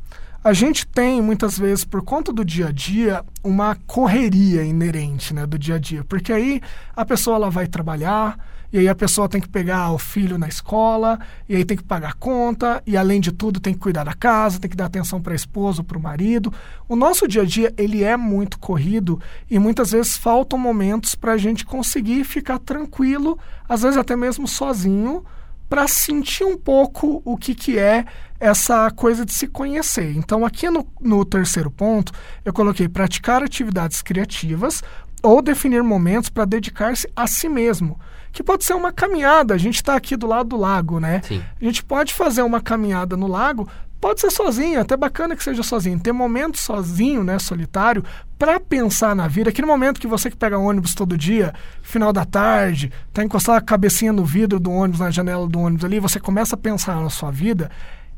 A 0.43 0.55
gente 0.55 0.87
tem, 0.87 1.21
muitas 1.21 1.59
vezes, 1.59 1.85
por 1.85 2.03
conta 2.03 2.33
do 2.33 2.43
dia 2.43 2.69
a 2.69 2.73
dia, 2.73 3.23
uma 3.45 3.77
correria 3.87 4.65
inerente 4.65 5.35
né, 5.35 5.47
do 5.47 5.59
dia 5.59 5.75
a 5.75 5.79
dia. 5.79 6.03
Porque 6.03 6.33
aí 6.33 6.63
a 6.97 7.05
pessoa 7.05 7.37
ela 7.37 7.51
vai 7.51 7.67
trabalhar, 7.67 8.39
e 8.73 8.79
aí 8.79 8.89
a 8.89 8.95
pessoa 8.95 9.29
tem 9.29 9.41
que 9.41 9.49
pegar 9.49 9.91
o 9.93 9.99
filho 9.99 10.39
na 10.39 10.47
escola, 10.47 11.19
e 11.49 11.57
aí 11.57 11.65
tem 11.65 11.77
que 11.77 11.83
pagar 11.83 12.15
conta, 12.15 12.83
e 12.87 12.97
além 12.97 13.21
de 13.21 13.33
tudo 13.33 13.59
tem 13.59 13.75
que 13.75 13.81
cuidar 13.81 14.05
da 14.05 14.15
casa, 14.15 14.61
tem 14.61 14.71
que 14.71 14.77
dar 14.77 14.87
atenção 14.87 15.21
para 15.21 15.33
a 15.33 15.37
esposa, 15.37 15.83
para 15.83 15.99
o 15.99 16.03
marido. 16.03 16.53
O 16.89 16.95
nosso 16.95 17.27
dia 17.27 17.43
a 17.43 17.45
dia 17.45 17.75
ele 17.77 18.05
é 18.05 18.17
muito 18.17 18.59
corrido 18.59 19.21
e 19.51 19.59
muitas 19.59 19.91
vezes 19.91 20.17
faltam 20.17 20.59
momentos 20.59 21.15
para 21.15 21.33
a 21.33 21.39
gente 21.39 21.65
conseguir 21.65 22.25
ficar 22.25 22.59
tranquilo, 22.59 23.39
às 23.69 23.83
vezes 23.83 23.97
até 23.97 24.15
mesmo 24.15 24.47
sozinho, 24.47 25.25
para 25.69 25.87
sentir 25.87 26.45
um 26.45 26.57
pouco 26.57 27.23
o 27.25 27.37
que, 27.37 27.55
que 27.55 27.79
é 27.79 28.05
essa 28.41 28.91
coisa 28.91 29.25
de 29.25 29.33
se 29.33 29.47
conhecer. 29.47 30.17
Então, 30.17 30.45
aqui 30.45 30.69
no, 30.69 30.87
no 31.01 31.25
terceiro 31.25 31.71
ponto, 31.71 32.13
eu 32.45 32.53
coloquei 32.53 32.89
praticar 32.89 33.43
atividades 33.43 34.03
criativas 34.03 34.83
ou 35.23 35.41
definir 35.43 35.83
momentos 35.83 36.31
para 36.31 36.45
dedicar-se 36.45 37.09
a 37.15 37.27
si 37.27 37.49
mesmo 37.49 37.99
que 38.33 38.43
pode 38.43 38.65
ser 38.65 38.75
uma 38.75 38.93
caminhada. 38.93 39.55
A 39.55 39.59
gente 39.59 39.77
está 39.77 39.95
aqui 39.95 40.17
do 40.17 40.27
lado 40.27 40.51
do 40.51 40.57
lago, 40.57 41.01
né? 41.01 41.21
Sim. 41.23 41.43
A 41.61 41.65
gente 41.65 41.85
pode 41.85 42.15
fazer 42.15 42.43
uma 42.43 42.61
caminhada 42.61 43.17
no 43.17 43.27
lago, 43.27 43.69
pode 44.01 44.21
ser 44.21 44.31
sozinho, 44.31 44.81
até 44.81 44.97
bacana 44.97 45.37
que 45.37 45.43
seja 45.45 45.63
sozinho. 45.63 46.01
Ter 46.01 46.13
momentos 46.13 46.61
sozinho, 46.61 47.23
né, 47.23 47.39
solitário, 47.39 48.05
para 48.39 48.59
pensar 48.59 49.15
na 49.15 49.29
vida. 49.29 49.51
Aquele 49.51 49.67
momento 49.67 50.01
que 50.01 50.07
você 50.07 50.31
que 50.31 50.37
pega 50.37 50.59
ônibus 50.59 50.95
todo 50.95 51.19
dia, 51.19 51.53
final 51.83 52.13
da 52.13 52.25
tarde, 52.25 52.91
tá 53.13 53.23
encostado 53.23 53.57
a 53.57 53.61
cabecinha 53.61 54.13
no 54.13 54.25
vidro 54.25 54.59
do 54.59 54.71
ônibus, 54.71 55.01
na 55.01 55.11
janela 55.11 55.47
do 55.47 55.59
ônibus 55.59 55.85
ali, 55.85 56.01
você 56.01 56.19
começa 56.19 56.55
a 56.55 56.59
pensar 56.59 57.01
na 57.01 57.11
sua 57.11 57.31
vida. 57.31 57.71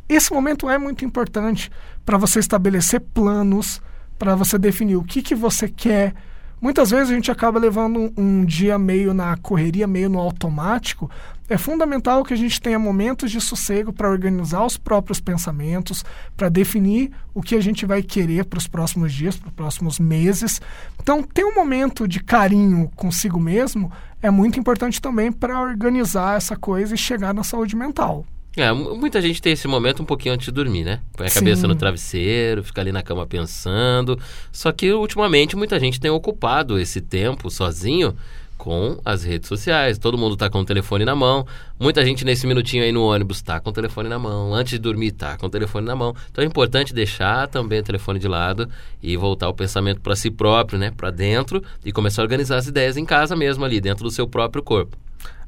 Esse 0.09 0.33
momento 0.33 0.68
é 0.68 0.79
muito 0.79 1.05
importante 1.05 1.70
para 2.05 2.18
você 2.18 2.38
estabelecer 2.38 3.01
planos, 3.01 3.81
para 4.18 4.37
você 4.37 4.59
definir 4.59 4.96
o 4.96 5.05
que, 5.05 5.22
que 5.22 5.35
você 5.35 5.68
quer, 5.68 6.14
Muitas 6.62 6.92
vezes 6.92 7.11
a 7.11 7.14
gente 7.14 7.29
acaba 7.29 7.59
levando 7.59 8.12
um, 8.16 8.44
dia 8.44 8.79
meio 8.79 9.12
na 9.12 9.37
correria, 9.37 9.85
meio 9.85 10.09
no 10.09 10.20
automático. 10.20 11.11
É 11.48 11.59
fundamental 11.59 12.22
que 12.22 12.33
a 12.33 12.37
gente 12.37 12.61
tenha 12.61 12.79
momentos 12.79 13.33
de 13.33 13.40
sossego 13.40 13.92
para 13.92 14.09
organizar 14.09 14.64
os 14.64 14.77
próprios 14.77 15.18
pensamentos, 15.18 16.05
para 16.37 16.48
definir 16.48 17.11
o 17.35 17.42
que 17.42 17.57
a 17.57 17.61
gente 17.61 17.85
vai 17.85 18.01
querer 18.01 18.44
para 18.44 18.61
os 18.61 18.68
próximos 18.68 19.12
dias, 19.12 19.37
para 19.37 19.48
os 19.48 19.55
próximos 19.55 19.98
meses. 19.98 20.62
Então, 21.03 21.20
ter 21.25 21.44
um 21.44 21.53
momento 21.53 22.07
de 22.07 22.22
carinho 22.22 22.88
consigo 22.94 23.40
mesmo 23.40 23.90
é 24.22 24.31
muito 24.31 24.61
importante 24.61 25.03
também 25.03 25.33
para 25.33 25.61
organizar 25.61 26.37
essa 26.37 26.57
coisa 26.57 26.94
e 26.94 26.98
chegar 26.98 27.35
na 27.35 27.42
saúde 27.42 27.75
mental. 27.75 28.25
É, 28.56 28.70
muita 28.70 29.20
gente 29.22 29.40
tem 29.40 29.54
esse 29.54 29.66
momento 29.66 30.02
um 30.02 30.06
pouquinho 30.06 30.34
antes 30.34 30.44
de 30.46 30.52
dormir, 30.52 30.84
né? 30.84 31.00
Põe 31.16 31.26
a 31.26 31.30
Sim. 31.30 31.38
cabeça 31.40 31.66
no 31.66 31.74
travesseiro, 31.74 32.62
fica 32.62 32.82
ali 32.82 32.92
na 32.92 33.02
cama 33.02 33.26
pensando. 33.26 34.18
Só 34.50 34.70
que 34.72 34.92
ultimamente 34.92 35.56
muita 35.56 35.80
gente 35.80 35.98
tem 35.98 36.10
ocupado 36.10 36.78
esse 36.78 37.00
tempo 37.00 37.50
sozinho 37.50 38.14
com 38.62 38.96
as 39.04 39.24
redes 39.24 39.48
sociais. 39.48 39.98
Todo 39.98 40.18
mundo 40.18 40.34
está 40.34 40.50
com 40.50 40.60
o 40.60 40.64
telefone 40.64 41.04
na 41.04 41.16
mão. 41.16 41.46
Muita 41.80 42.04
gente 42.04 42.24
nesse 42.24 42.46
minutinho 42.46 42.84
aí 42.84 42.92
no 42.92 43.02
ônibus 43.02 43.38
está 43.38 43.58
com 43.58 43.70
o 43.70 43.72
telefone 43.72 44.08
na 44.08 44.18
mão. 44.18 44.54
Antes 44.54 44.72
de 44.72 44.78
dormir 44.78 45.08
está 45.08 45.36
com 45.38 45.46
o 45.46 45.50
telefone 45.50 45.86
na 45.86 45.96
mão. 45.96 46.14
Então 46.30 46.44
é 46.44 46.46
importante 46.46 46.94
deixar 46.94 47.48
também 47.48 47.80
o 47.80 47.82
telefone 47.82 48.20
de 48.20 48.28
lado 48.28 48.68
e 49.02 49.16
voltar 49.16 49.48
o 49.48 49.54
pensamento 49.54 50.00
para 50.00 50.14
si 50.14 50.30
próprio, 50.30 50.78
né? 50.78 50.92
Para 50.96 51.10
dentro 51.10 51.60
e 51.84 51.90
começar 51.90 52.22
a 52.22 52.24
organizar 52.24 52.58
as 52.58 52.68
ideias 52.68 52.96
em 52.96 53.04
casa 53.04 53.34
mesmo 53.34 53.64
ali, 53.64 53.80
dentro 53.80 54.04
do 54.04 54.10
seu 54.10 54.28
próprio 54.28 54.62
corpo. 54.62 54.96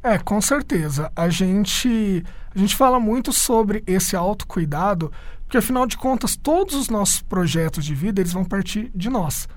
É, 0.04 0.18
com 0.18 0.38
certeza. 0.38 1.10
A 1.16 1.30
gente, 1.30 2.22
a 2.54 2.58
gente 2.58 2.76
fala 2.76 3.00
muito 3.00 3.32
sobre 3.32 3.82
esse 3.86 4.14
autocuidado, 4.14 5.10
porque 5.40 5.56
afinal 5.56 5.86
de 5.86 5.96
contas, 5.96 6.36
todos 6.36 6.74
os 6.74 6.90
nossos 6.90 7.22
projetos 7.22 7.82
de 7.86 7.94
vida, 7.94 8.20
eles 8.20 8.34
vão 8.34 8.44
partir 8.44 8.90
de 8.94 9.08
nós. 9.08 9.48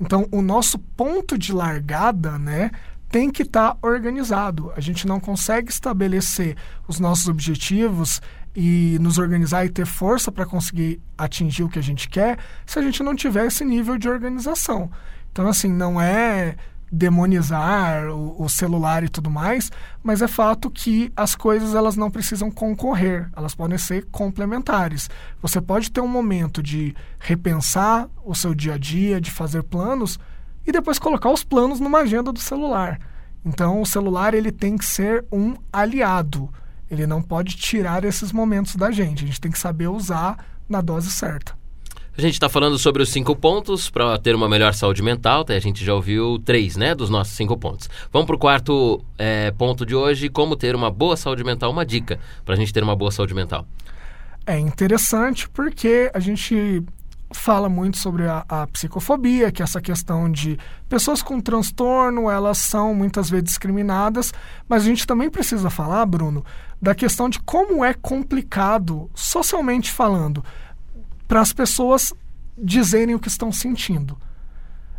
Então, 0.00 0.26
o 0.32 0.42
nosso 0.42 0.76
ponto 0.76 1.38
de 1.38 1.52
largada, 1.52 2.36
né, 2.36 2.72
tem 3.08 3.30
que 3.30 3.42
estar 3.42 3.74
tá 3.74 3.78
organizado. 3.80 4.72
A 4.74 4.80
gente 4.80 5.06
não 5.06 5.20
consegue 5.20 5.70
estabelecer 5.70 6.56
os 6.88 6.98
nossos 6.98 7.28
objetivos 7.28 8.20
e 8.56 8.98
nos 9.00 9.18
organizar 9.18 9.64
e 9.64 9.70
ter 9.70 9.86
força 9.86 10.32
para 10.32 10.44
conseguir 10.44 11.00
atingir 11.16 11.62
o 11.62 11.68
que 11.68 11.78
a 11.78 11.82
gente 11.82 12.08
quer 12.08 12.38
se 12.66 12.76
a 12.76 12.82
gente 12.82 13.04
não 13.04 13.14
tiver 13.14 13.46
esse 13.46 13.64
nível 13.64 13.96
de 13.96 14.08
organização. 14.08 14.90
Então, 15.30 15.46
assim, 15.46 15.72
não 15.72 16.00
é 16.00 16.56
demonizar 16.92 18.10
o, 18.10 18.42
o, 18.42 18.48
celular 18.50 19.02
e 19.02 19.08
tudo 19.08 19.30
mais, 19.30 19.72
mas 20.02 20.20
é 20.20 20.28
fato 20.28 20.70
que 20.70 21.10
as 21.16 21.34
coisas 21.34 21.74
elas 21.74 21.96
não 21.96 22.10
precisam 22.10 22.50
concorrer, 22.50 23.30
elas 23.34 23.54
podem 23.54 23.78
ser 23.78 24.04
complementares. 24.10 25.08
Você 25.40 25.58
pode 25.58 25.90
ter 25.90 26.02
um 26.02 26.08
momento 26.08 26.62
de 26.62 26.94
repensar 27.18 28.10
o 28.22 28.34
seu 28.34 28.54
dia 28.54 28.74
a 28.74 28.78
dia, 28.78 29.18
de 29.18 29.30
fazer 29.30 29.62
planos 29.62 30.18
e 30.66 30.70
depois 30.70 30.98
colocar 30.98 31.30
os 31.30 31.42
planos 31.42 31.80
numa 31.80 32.00
agenda 32.00 32.30
do 32.30 32.38
celular. 32.38 33.00
Então 33.42 33.80
o 33.80 33.86
celular 33.86 34.34
ele 34.34 34.52
tem 34.52 34.76
que 34.76 34.84
ser 34.84 35.24
um 35.32 35.56
aliado. 35.72 36.52
Ele 36.90 37.06
não 37.06 37.22
pode 37.22 37.56
tirar 37.56 38.04
esses 38.04 38.32
momentos 38.32 38.76
da 38.76 38.90
gente. 38.90 39.24
A 39.24 39.26
gente 39.26 39.40
tem 39.40 39.50
que 39.50 39.58
saber 39.58 39.88
usar 39.88 40.36
na 40.68 40.82
dose 40.82 41.10
certa. 41.10 41.61
A 42.16 42.20
gente 42.20 42.34
está 42.34 42.46
falando 42.46 42.78
sobre 42.78 43.02
os 43.02 43.08
cinco 43.08 43.34
pontos 43.34 43.88
para 43.88 44.18
ter 44.18 44.34
uma 44.34 44.46
melhor 44.46 44.74
saúde 44.74 45.02
mental. 45.02 45.46
A 45.48 45.58
gente 45.58 45.82
já 45.82 45.94
ouviu 45.94 46.38
três, 46.44 46.76
né, 46.76 46.94
dos 46.94 47.08
nossos 47.08 47.34
cinco 47.34 47.56
pontos. 47.56 47.88
Vamos 48.12 48.26
para 48.26 48.36
o 48.36 48.38
quarto 48.38 49.02
é, 49.16 49.50
ponto 49.52 49.86
de 49.86 49.94
hoje: 49.94 50.28
como 50.28 50.54
ter 50.54 50.74
uma 50.74 50.90
boa 50.90 51.16
saúde 51.16 51.42
mental. 51.42 51.70
Uma 51.70 51.86
dica 51.86 52.20
para 52.44 52.54
a 52.54 52.56
gente 52.56 52.70
ter 52.70 52.82
uma 52.82 52.94
boa 52.94 53.10
saúde 53.10 53.32
mental. 53.32 53.66
É 54.46 54.58
interessante 54.58 55.48
porque 55.48 56.10
a 56.12 56.20
gente 56.20 56.84
fala 57.32 57.66
muito 57.66 57.96
sobre 57.96 58.26
a, 58.28 58.44
a, 58.46 58.66
psicofobia, 58.66 59.50
que 59.50 59.62
é 59.62 59.64
essa 59.64 59.80
questão 59.80 60.30
de 60.30 60.58
pessoas 60.90 61.22
com 61.22 61.40
transtorno, 61.40 62.28
elas 62.28 62.58
são 62.58 62.94
muitas 62.94 63.30
vezes 63.30 63.44
discriminadas, 63.44 64.34
mas 64.68 64.82
a 64.82 64.86
gente 64.86 65.06
também 65.06 65.30
precisa 65.30 65.70
falar, 65.70 66.04
Bruno, 66.04 66.44
da 66.80 66.94
questão 66.94 67.30
de 67.30 67.40
como 67.40 67.82
é 67.82 67.94
complicado, 67.94 69.10
socialmente 69.14 69.90
falando, 69.90 70.44
para 71.32 71.40
as 71.40 71.50
pessoas 71.50 72.12
dizerem 72.58 73.14
o 73.14 73.18
que 73.18 73.28
estão 73.28 73.50
sentindo. 73.50 74.18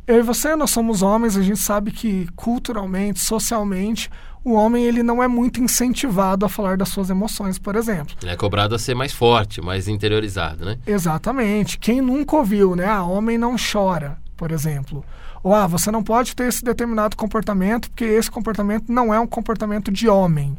Eu 0.07 0.17
e 0.17 0.21
você, 0.23 0.55
nós 0.55 0.71
somos 0.71 1.03
homens, 1.03 1.37
a 1.37 1.43
gente 1.43 1.59
sabe 1.59 1.91
que 1.91 2.27
culturalmente, 2.35 3.19
socialmente, 3.19 4.09
o 4.43 4.53
homem 4.53 4.83
ele 4.83 5.03
não 5.03 5.21
é 5.21 5.27
muito 5.27 5.61
incentivado 5.61 6.43
a 6.43 6.49
falar 6.49 6.75
das 6.75 6.89
suas 6.89 7.11
emoções, 7.11 7.59
por 7.59 7.75
exemplo. 7.75 8.15
Ele 8.19 8.31
é 8.31 8.35
cobrado 8.35 8.73
a 8.73 8.79
ser 8.79 8.95
mais 8.95 9.13
forte, 9.13 9.61
mais 9.61 9.87
interiorizado, 9.87 10.65
né? 10.65 10.79
Exatamente. 10.87 11.77
Quem 11.77 12.01
nunca 12.01 12.35
ouviu, 12.35 12.75
né? 12.75 12.87
Ah, 12.87 13.03
homem 13.03 13.37
não 13.37 13.55
chora, 13.55 14.17
por 14.35 14.49
exemplo. 14.49 15.05
Ou 15.43 15.53
ah, 15.53 15.67
você 15.67 15.91
não 15.91 16.01
pode 16.01 16.35
ter 16.35 16.47
esse 16.47 16.63
determinado 16.63 17.15
comportamento 17.15 17.91
porque 17.91 18.05
esse 18.05 18.31
comportamento 18.31 18.91
não 18.91 19.13
é 19.13 19.19
um 19.19 19.27
comportamento 19.27 19.91
de 19.91 20.09
homem. 20.09 20.57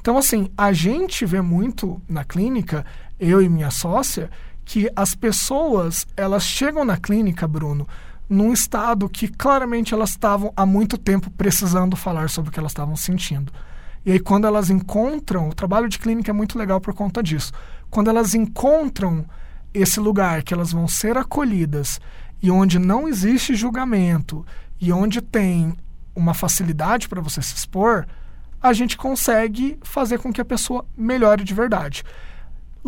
Então, 0.00 0.16
assim, 0.16 0.48
a 0.56 0.72
gente 0.72 1.26
vê 1.26 1.40
muito 1.40 2.00
na 2.08 2.22
clínica, 2.22 2.86
eu 3.18 3.42
e 3.42 3.48
minha 3.48 3.72
sócia, 3.72 4.30
que 4.68 4.90
as 4.94 5.14
pessoas 5.14 6.06
elas 6.14 6.44
chegam 6.44 6.84
na 6.84 6.98
clínica, 6.98 7.48
Bruno, 7.48 7.88
num 8.28 8.52
estado 8.52 9.08
que 9.08 9.26
claramente 9.26 9.94
elas 9.94 10.10
estavam 10.10 10.52
há 10.54 10.66
muito 10.66 10.98
tempo 10.98 11.30
precisando 11.30 11.96
falar 11.96 12.28
sobre 12.28 12.50
o 12.50 12.52
que 12.52 12.60
elas 12.60 12.72
estavam 12.72 12.94
sentindo. 12.94 13.50
E 14.04 14.12
aí 14.12 14.20
quando 14.20 14.46
elas 14.46 14.68
encontram, 14.68 15.48
o 15.48 15.54
trabalho 15.54 15.88
de 15.88 15.98
clínica 15.98 16.30
é 16.30 16.34
muito 16.34 16.58
legal 16.58 16.82
por 16.82 16.92
conta 16.92 17.22
disso. 17.22 17.50
Quando 17.88 18.10
elas 18.10 18.34
encontram 18.34 19.24
esse 19.72 19.98
lugar 20.00 20.42
que 20.42 20.52
elas 20.52 20.70
vão 20.70 20.86
ser 20.86 21.16
acolhidas 21.16 21.98
e 22.42 22.50
onde 22.50 22.78
não 22.78 23.08
existe 23.08 23.54
julgamento 23.54 24.44
e 24.78 24.92
onde 24.92 25.22
tem 25.22 25.74
uma 26.14 26.34
facilidade 26.34 27.08
para 27.08 27.22
você 27.22 27.40
se 27.40 27.56
expor, 27.56 28.06
a 28.60 28.74
gente 28.74 28.98
consegue 28.98 29.78
fazer 29.82 30.18
com 30.18 30.30
que 30.30 30.42
a 30.42 30.44
pessoa 30.44 30.84
melhore 30.94 31.42
de 31.42 31.54
verdade. 31.54 32.04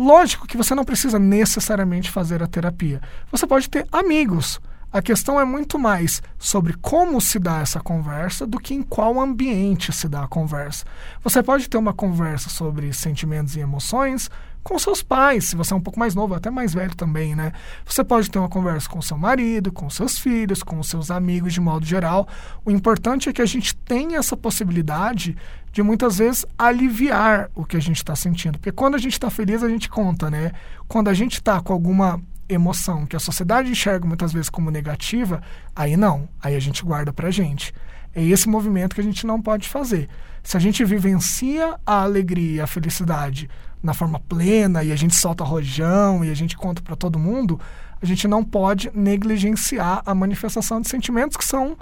Lógico 0.01 0.47
que 0.47 0.57
você 0.57 0.73
não 0.73 0.83
precisa 0.83 1.19
necessariamente 1.19 2.09
fazer 2.09 2.41
a 2.41 2.47
terapia. 2.47 2.99
Você 3.31 3.45
pode 3.45 3.69
ter 3.69 3.85
amigos. 3.91 4.59
A 4.91 4.99
questão 4.99 5.39
é 5.39 5.45
muito 5.45 5.77
mais 5.77 6.23
sobre 6.39 6.73
como 6.81 7.21
se 7.21 7.37
dá 7.37 7.59
essa 7.59 7.79
conversa 7.79 8.47
do 8.47 8.57
que 8.57 8.73
em 8.73 8.81
qual 8.81 9.21
ambiente 9.21 9.93
se 9.93 10.09
dá 10.09 10.23
a 10.23 10.27
conversa. 10.27 10.85
Você 11.23 11.43
pode 11.43 11.69
ter 11.69 11.77
uma 11.77 11.93
conversa 11.93 12.49
sobre 12.49 12.91
sentimentos 12.91 13.55
e 13.55 13.59
emoções 13.59 14.27
com 14.63 14.77
seus 14.77 15.01
pais, 15.01 15.45
se 15.45 15.55
você 15.55 15.73
é 15.73 15.75
um 15.75 15.81
pouco 15.81 15.99
mais 15.99 16.13
novo, 16.13 16.33
até 16.33 16.49
mais 16.51 16.73
velho 16.73 16.95
também, 16.95 17.35
né? 17.35 17.51
Você 17.85 18.03
pode 18.03 18.29
ter 18.29 18.39
uma 18.39 18.49
conversa 18.49 18.87
com 18.87 19.01
seu 19.01 19.17
marido, 19.17 19.71
com 19.71 19.89
seus 19.89 20.19
filhos, 20.19 20.61
com 20.61 20.81
seus 20.83 21.09
amigos 21.09 21.53
de 21.53 21.59
modo 21.59 21.85
geral. 21.85 22.27
O 22.63 22.71
importante 22.71 23.29
é 23.29 23.33
que 23.33 23.41
a 23.41 23.45
gente 23.45 23.75
tenha 23.75 24.19
essa 24.19 24.37
possibilidade 24.37 25.35
de 25.71 25.81
muitas 25.81 26.17
vezes 26.17 26.45
aliviar 26.57 27.49
o 27.55 27.65
que 27.65 27.77
a 27.77 27.81
gente 27.81 27.97
está 27.97 28.15
sentindo. 28.15 28.59
Porque 28.59 28.71
quando 28.71 28.95
a 28.95 28.99
gente 28.99 29.13
está 29.13 29.29
feliz, 29.29 29.63
a 29.63 29.69
gente 29.69 29.89
conta, 29.89 30.29
né? 30.29 30.51
Quando 30.87 31.07
a 31.07 31.13
gente 31.13 31.33
está 31.33 31.59
com 31.59 31.73
alguma 31.73 32.21
emoção 32.47 33.05
que 33.05 33.15
a 33.15 33.19
sociedade 33.19 33.71
enxerga 33.71 34.05
muitas 34.05 34.33
vezes 34.33 34.49
como 34.49 34.69
negativa, 34.69 35.41
aí 35.75 35.95
não, 35.95 36.27
aí 36.41 36.55
a 36.55 36.59
gente 36.59 36.83
guarda 36.83 37.13
pra 37.13 37.31
gente. 37.31 37.73
É 38.13 38.21
esse 38.21 38.49
movimento 38.49 38.93
que 38.93 39.01
a 39.01 39.03
gente 39.03 39.25
não 39.25 39.41
pode 39.41 39.69
fazer. 39.69 40.09
Se 40.43 40.57
a 40.57 40.59
gente 40.59 40.83
vivencia 40.83 41.79
a 41.85 42.01
alegria 42.01 42.65
a 42.65 42.67
felicidade 42.67 43.49
na 43.81 43.93
forma 43.93 44.19
plena 44.19 44.83
e 44.83 44.91
a 44.91 44.95
gente 44.95 45.15
solta 45.15 45.43
rojão 45.43 46.23
e 46.23 46.29
a 46.29 46.33
gente 46.33 46.55
conta 46.55 46.81
para 46.81 46.95
todo 46.95 47.17
mundo, 47.17 47.59
a 48.01 48.05
gente 48.05 48.27
não 48.27 48.43
pode 48.43 48.91
negligenciar 48.93 50.01
a 50.05 50.13
manifestação 50.15 50.81
de 50.81 50.87
sentimentos 50.87 51.37
que 51.37 51.45
são 51.45 51.77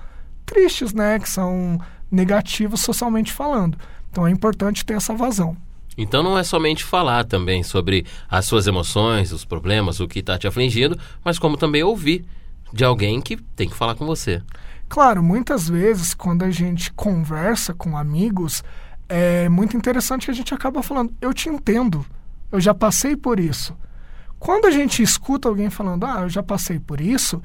tristes, 0.46 0.94
né? 0.94 1.20
Que 1.20 1.30
são 1.30 1.80
negativos 2.12 2.82
socialmente 2.82 3.32
falando. 3.32 3.78
Então 4.12 4.26
é 4.26 4.32
importante 4.32 4.86
ter 4.86 4.96
essa 4.96 5.14
vazão. 5.14 5.56
Então 5.98 6.24
não 6.24 6.38
é 6.38 6.44
somente 6.44 6.84
falar 6.84 7.26
também 7.26 7.62
sobre 7.62 8.06
as 8.30 8.46
suas 8.46 8.68
emoções, 8.68 9.32
os 9.32 9.44
problemas, 9.44 10.00
o 10.00 10.08
que 10.08 10.20
está 10.20 10.38
te 10.38 10.48
afligindo, 10.48 10.98
mas 11.24 11.38
como 11.38 11.58
também 11.58 11.84
ouvir 11.84 12.26
de 12.72 12.84
alguém 12.86 13.20
que 13.20 13.36
tem 13.36 13.68
que 13.68 13.76
falar 13.76 13.96
com 13.96 14.06
você. 14.06 14.42
Claro, 14.88 15.22
muitas 15.22 15.68
vezes 15.70 16.14
quando 16.14 16.44
a 16.44 16.50
gente 16.50 16.92
conversa 16.94 17.74
com 17.74 17.98
amigos, 17.98 18.64
é 19.10 19.50
muito 19.50 19.76
interessante 19.76 20.26
que 20.26 20.32
a 20.32 20.36
gente 20.36 20.54
acaba 20.54 20.82
falando: 20.82 21.13
eu 21.19 21.34
te 21.34 21.50
entendo, 21.50 22.06
eu 22.52 22.62
já 22.62 22.74
passei 22.74 23.15
por 23.15 23.39
isso. 23.39 23.76
Quando 24.38 24.65
a 24.65 24.72
gente 24.72 25.04
escuta 25.04 25.50
alguém 25.50 25.69
falando: 25.69 26.06
ah, 26.06 26.22
eu 26.22 26.30
já 26.30 26.41
passei 26.41 26.80
por 26.80 27.02
isso, 27.02 27.41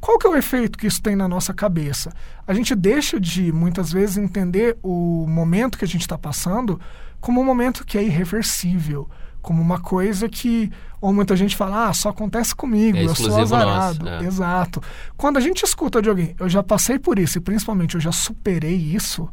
qual 0.00 0.18
que 0.18 0.26
é 0.26 0.30
o 0.30 0.36
efeito 0.36 0.78
que 0.78 0.86
isso 0.86 1.02
tem 1.02 1.16
na 1.16 1.26
nossa 1.26 1.52
cabeça? 1.52 2.12
A 2.46 2.54
gente 2.54 2.74
deixa 2.74 3.18
de, 3.18 3.50
muitas 3.50 3.90
vezes, 3.90 4.18
entender 4.18 4.78
o 4.82 5.26
momento 5.26 5.78
que 5.78 5.84
a 5.84 5.88
gente 5.88 6.02
está 6.02 6.18
passando 6.18 6.80
como 7.20 7.40
um 7.40 7.44
momento 7.44 7.84
que 7.84 7.98
é 7.98 8.04
irreversível, 8.04 9.08
como 9.42 9.60
uma 9.60 9.80
coisa 9.80 10.28
que, 10.28 10.70
ou 11.00 11.12
muita 11.12 11.34
gente 11.34 11.56
fala, 11.56 11.88
ah, 11.88 11.92
só 11.92 12.10
acontece 12.10 12.54
comigo, 12.54 12.98
é 12.98 13.04
eu 13.04 13.14
sou 13.14 13.40
azarado. 13.40 14.04
Nosso, 14.04 14.24
é. 14.24 14.26
Exato. 14.26 14.82
Quando 15.16 15.36
a 15.38 15.40
gente 15.40 15.64
escuta 15.64 16.00
de 16.02 16.08
alguém, 16.08 16.36
eu 16.38 16.48
já 16.48 16.62
passei 16.62 16.98
por 16.98 17.18
isso 17.18 17.38
e 17.38 17.40
principalmente 17.40 17.94
eu 17.94 18.00
já 18.00 18.12
superei 18.12 18.76
isso, 18.76 19.28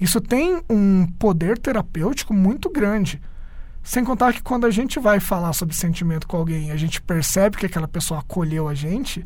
isso 0.00 0.20
tem 0.20 0.62
um 0.68 1.06
poder 1.18 1.58
terapêutico 1.58 2.34
muito 2.34 2.68
grande. 2.70 3.20
Sem 3.82 4.04
contar 4.04 4.32
que 4.32 4.42
quando 4.42 4.66
a 4.66 4.70
gente 4.70 4.98
vai 4.98 5.20
falar 5.20 5.52
sobre 5.52 5.74
sentimento 5.74 6.26
com 6.26 6.36
alguém, 6.36 6.70
a 6.70 6.76
gente 6.76 7.00
percebe 7.00 7.56
que 7.56 7.66
aquela 7.66 7.86
pessoa 7.86 8.20
acolheu 8.20 8.68
a 8.68 8.74
gente, 8.74 9.24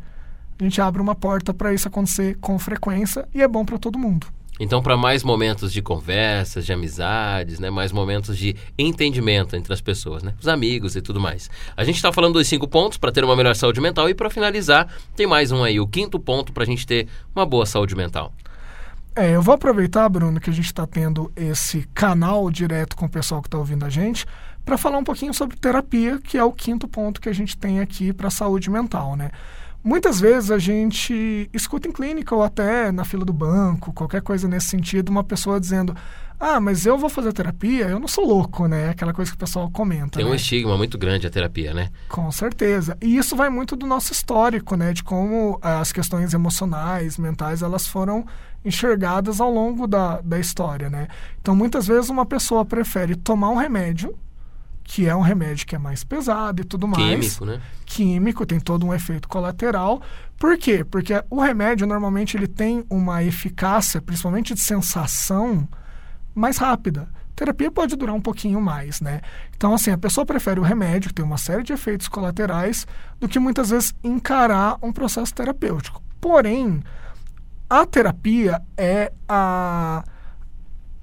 a 0.59 0.63
gente 0.63 0.81
abre 0.81 1.01
uma 1.01 1.15
porta 1.15 1.55
para 1.55 1.73
isso 1.73 1.89
acontecer 1.89 2.37
com 2.41 2.59
frequência 2.59 3.27
e 3.35 3.41
é 3.41 3.49
bom 3.49 3.65
para 3.65 3.79
todo 3.79 3.99
mundo. 3.99 4.27
Então, 4.63 4.83
para 4.83 4.95
mais 4.95 5.25
momentos 5.25 5.73
de 5.73 5.81
conversas, 5.81 6.67
de 6.67 6.73
amizades, 6.75 7.59
né? 7.59 7.71
mais 7.71 7.91
momentos 7.91 8.37
de 8.37 8.55
entendimento 8.79 9.57
entre 9.57 9.73
as 9.73 9.81
pessoas, 9.81 10.23
né? 10.23 10.35
os 10.39 10.47
amigos 10.47 10.95
e 10.95 11.01
tudo 11.01 11.19
mais. 11.19 11.49
A 11.75 11.83
gente 11.83 11.97
está 11.97 12.13
falando 12.13 12.35
dos 12.35 12.47
cinco 12.47 12.69
pontos 12.69 12.99
para 12.99 13.11
ter 13.11 13.25
uma 13.25 13.35
melhor 13.35 13.57
saúde 13.57 13.81
mental 13.81 14.11
e 14.11 14.15
para 14.15 14.29
finalizar, 14.29 14.95
tem 15.17 15.27
mais 15.27 15.51
um 15.51 15.65
aí, 15.65 15.81
o 15.81 15.87
quinto 15.87 16.21
ponto 16.21 16.53
para 16.53 16.65
a 16.65 16.67
gente 16.67 16.87
ter 16.87 17.09
uma 17.35 17.47
boa 17.47 17.65
saúde 17.65 17.97
mental. 17.97 18.35
É, 19.15 19.35
eu 19.35 19.43
vou 19.43 19.55
aproveitar, 19.55 20.09
Bruno, 20.09 20.41
que 20.41 20.51
a 20.51 20.53
gente 20.53 20.67
está 20.67 20.87
tendo 20.87 21.33
esse 21.35 21.83
canal 21.93 22.51
direto 22.51 22.97
com 22.97 23.07
o 23.07 23.11
pessoal 23.11 23.43
que 23.43 23.49
está 23.49 23.59
ouvindo 23.59 23.85
a 23.85 23.91
gente, 23.91 24.25
para 24.65 24.79
falar 24.79 24.99
um 24.99 25.05
pouquinho 25.05 25.35
sobre 25.35 25.57
terapia, 25.57 26.19
que 26.19 26.39
é 26.39 26.45
o 26.45 26.53
quinto 26.53 26.87
ponto 26.87 27.21
que 27.21 27.29
a 27.29 27.33
gente 27.33 27.57
tem 27.57 27.81
aqui 27.81 28.13
para 28.13 28.29
a 28.29 28.31
saúde 28.31 28.71
mental, 28.71 29.17
né? 29.17 29.31
Muitas 29.83 30.21
vezes 30.21 30.51
a 30.51 30.59
gente 30.59 31.49
escuta 31.55 31.89
em 31.89 31.93
clínica 31.93 32.35
ou 32.35 32.43
até 32.43 32.93
na 32.93 33.05
fila 33.05 33.25
do 33.25 33.33
banco, 33.33 33.93
qualquer 33.95 34.21
coisa 34.21 34.47
nesse 34.47 34.69
sentido, 34.69 35.09
uma 35.09 35.25
pessoa 35.25 35.59
dizendo: 35.59 35.97
Ah, 36.39 36.61
mas 36.61 36.85
eu 36.85 36.99
vou 36.99 37.09
fazer 37.09 37.33
terapia, 37.33 37.89
eu 37.89 37.99
não 37.99 38.07
sou 38.07 38.27
louco, 38.27 38.67
né? 38.67 38.91
Aquela 38.91 39.15
coisa 39.15 39.31
que 39.31 39.37
o 39.37 39.41
pessoal 39.41 39.71
comenta. 39.71 40.19
Tem 40.19 40.25
né? 40.25 40.31
um 40.31 40.35
estigma 40.35 40.77
muito 40.77 40.99
grande 40.99 41.27
a 41.27 41.31
terapia, 41.31 41.73
né? 41.73 41.89
Com 42.11 42.31
certeza. 42.31 42.97
E 43.01 43.17
isso 43.17 43.35
vai 43.35 43.49
muito 43.49 43.75
do 43.75 43.87
nosso 43.87 44.13
histórico, 44.13 44.77
né? 44.77 44.93
De 44.93 45.03
como 45.03 45.59
as 45.63 45.93
questões 45.93 46.35
emocionais, 46.35 47.17
mentais, 47.17 47.63
elas 47.63 47.87
foram 47.87 48.27
enxergadas 48.63 49.41
ao 49.41 49.51
longo 49.51 49.87
da, 49.87 50.21
da 50.21 50.39
história, 50.39 50.91
né? 50.91 51.09
Então, 51.41 51.57
muitas 51.57 51.87
vezes 51.87 52.11
uma 52.11 52.27
pessoa 52.27 52.67
prefere 52.67 53.17
tomar 53.17 53.49
um 53.49 53.57
remédio 53.57 54.15
que 54.91 55.07
é 55.07 55.15
um 55.15 55.21
remédio 55.21 55.69
que 55.69 55.77
é 55.77 55.79
mais 55.79 56.03
pesado 56.03 56.63
e 56.63 56.65
tudo 56.65 56.89
mais. 56.89 57.37
Químico, 57.37 57.45
né? 57.45 57.61
Químico, 57.87 58.45
tem 58.45 58.59
todo 58.59 58.85
um 58.85 58.93
efeito 58.93 59.29
colateral. 59.29 60.03
Por 60.37 60.59
quê? 60.59 60.83
Porque 60.83 61.15
o 61.31 61.41
remédio 61.41 61.87
normalmente 61.87 62.37
ele 62.37 62.49
tem 62.49 62.85
uma 62.91 63.23
eficácia, 63.23 64.03
principalmente 64.03 64.53
de 64.53 64.59
sensação, 64.59 65.69
mais 66.35 66.59
rápida. 66.59 67.03
A 67.03 67.37
terapia 67.37 67.71
pode 67.71 67.95
durar 67.95 68.17
um 68.17 68.21
pouquinho 68.21 68.61
mais, 68.61 69.01
né? 69.01 69.21
Então, 69.57 69.73
assim, 69.73 69.93
a 69.93 69.99
pessoa 69.99 70.27
prefere 70.27 70.59
o 70.59 70.65
remédio, 70.65 71.11
que 71.11 71.15
tem 71.15 71.25
uma 71.25 71.39
série 71.39 71.63
de 71.63 71.73
efeitos 71.73 72.09
colaterais, 72.09 72.85
do 73.21 73.29
que 73.29 73.39
muitas 73.39 73.71
vezes 73.71 73.95
encarar 74.03 74.77
um 74.83 74.93
processo 74.93 75.33
terapêutico. 75.33 76.03
Porém, 76.21 76.83
a 77.69 77.87
terapia 77.87 78.61
é 78.77 79.13
a 79.29 80.03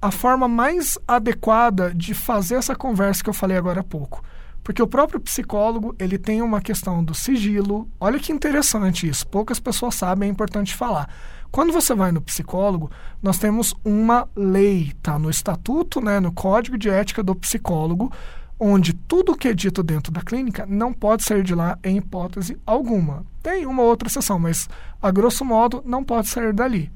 a 0.00 0.10
forma 0.10 0.46
mais 0.46 0.98
adequada 1.06 1.92
de 1.94 2.14
fazer 2.14 2.54
essa 2.54 2.74
conversa 2.74 3.22
que 3.22 3.30
eu 3.30 3.34
falei 3.34 3.56
agora 3.56 3.80
há 3.80 3.84
pouco. 3.84 4.22
Porque 4.62 4.82
o 4.82 4.86
próprio 4.86 5.18
psicólogo, 5.18 5.94
ele 5.98 6.18
tem 6.18 6.42
uma 6.42 6.60
questão 6.60 7.02
do 7.02 7.14
sigilo. 7.14 7.88
Olha 7.98 8.18
que 8.18 8.32
interessante 8.32 9.08
isso. 9.08 9.26
Poucas 9.26 9.58
pessoas 9.58 9.94
sabem, 9.94 10.28
é 10.28 10.32
importante 10.32 10.74
falar. 10.74 11.08
Quando 11.50 11.72
você 11.72 11.94
vai 11.94 12.12
no 12.12 12.20
psicólogo, 12.20 12.90
nós 13.22 13.38
temos 13.38 13.74
uma 13.82 14.28
lei, 14.36 14.92
tá 15.02 15.18
no 15.18 15.30
estatuto, 15.30 16.00
né, 16.00 16.20
no 16.20 16.30
código 16.30 16.76
de 16.76 16.90
ética 16.90 17.22
do 17.22 17.34
psicólogo, 17.34 18.12
onde 18.60 18.92
tudo 18.92 19.36
que 19.36 19.48
é 19.48 19.54
dito 19.54 19.82
dentro 19.82 20.12
da 20.12 20.20
clínica 20.20 20.66
não 20.66 20.92
pode 20.92 21.22
sair 21.22 21.42
de 21.42 21.54
lá 21.54 21.78
em 21.82 21.96
hipótese 21.96 22.58
alguma. 22.66 23.24
Tem 23.42 23.64
uma 23.64 23.82
outra 23.82 24.08
exceção, 24.08 24.38
mas 24.38 24.68
a 25.00 25.10
grosso 25.10 25.44
modo 25.44 25.82
não 25.86 26.04
pode 26.04 26.28
sair 26.28 26.52
dali. 26.52 26.92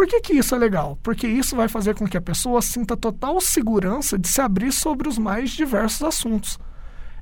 Por 0.00 0.06
que, 0.06 0.18
que 0.18 0.32
isso 0.32 0.54
é 0.54 0.58
legal? 0.58 0.98
Porque 1.02 1.26
isso 1.26 1.54
vai 1.54 1.68
fazer 1.68 1.94
com 1.94 2.08
que 2.08 2.16
a 2.16 2.22
pessoa 2.22 2.62
sinta 2.62 2.96
total 2.96 3.38
segurança 3.38 4.18
de 4.18 4.28
se 4.28 4.40
abrir 4.40 4.72
sobre 4.72 5.06
os 5.06 5.18
mais 5.18 5.50
diversos 5.50 6.02
assuntos. 6.02 6.58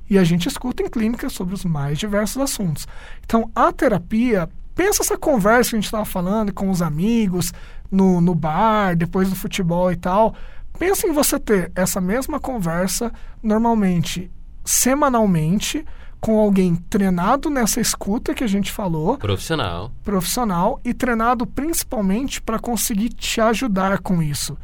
E 0.09 0.17
a 0.17 0.23
gente 0.23 0.47
escuta 0.47 0.81
em 0.81 0.87
clínica 0.87 1.29
sobre 1.29 1.53
os 1.53 1.65
mais 1.65 1.99
diversos 1.99 2.41
assuntos. 2.41 2.87
Então, 3.25 3.51
a 3.53 3.73
terapia, 3.73 4.49
pensa 4.73 5.03
essa 5.03 5.17
conversa 5.17 5.71
que 5.71 5.75
a 5.75 5.79
gente 5.79 5.87
estava 5.87 6.05
falando 6.05 6.53
com 6.53 6.69
os 6.69 6.81
amigos, 6.81 7.51
no, 7.91 8.21
no 8.21 8.33
bar, 8.33 8.95
depois 8.95 9.29
do 9.29 9.35
futebol 9.35 9.91
e 9.91 9.97
tal. 9.97 10.33
Pensa 10.79 11.05
em 11.05 11.11
você 11.11 11.37
ter 11.37 11.73
essa 11.75 11.99
mesma 11.99 12.39
conversa 12.39 13.11
normalmente 13.43 14.31
semanalmente 14.63 15.85
com 16.19 16.37
alguém 16.37 16.75
treinado 16.75 17.49
nessa 17.49 17.79
escuta 17.79 18.33
que 18.33 18.43
a 18.43 18.47
gente 18.47 18.71
falou. 18.71 19.17
Profissional. 19.17 19.91
Profissional 20.03 20.79
e 20.83 20.93
treinado 20.93 21.45
principalmente 21.45 22.41
para 22.41 22.59
conseguir 22.59 23.09
te 23.09 23.39
ajudar 23.39 23.99
com 23.99 24.21
isso. 24.21 24.57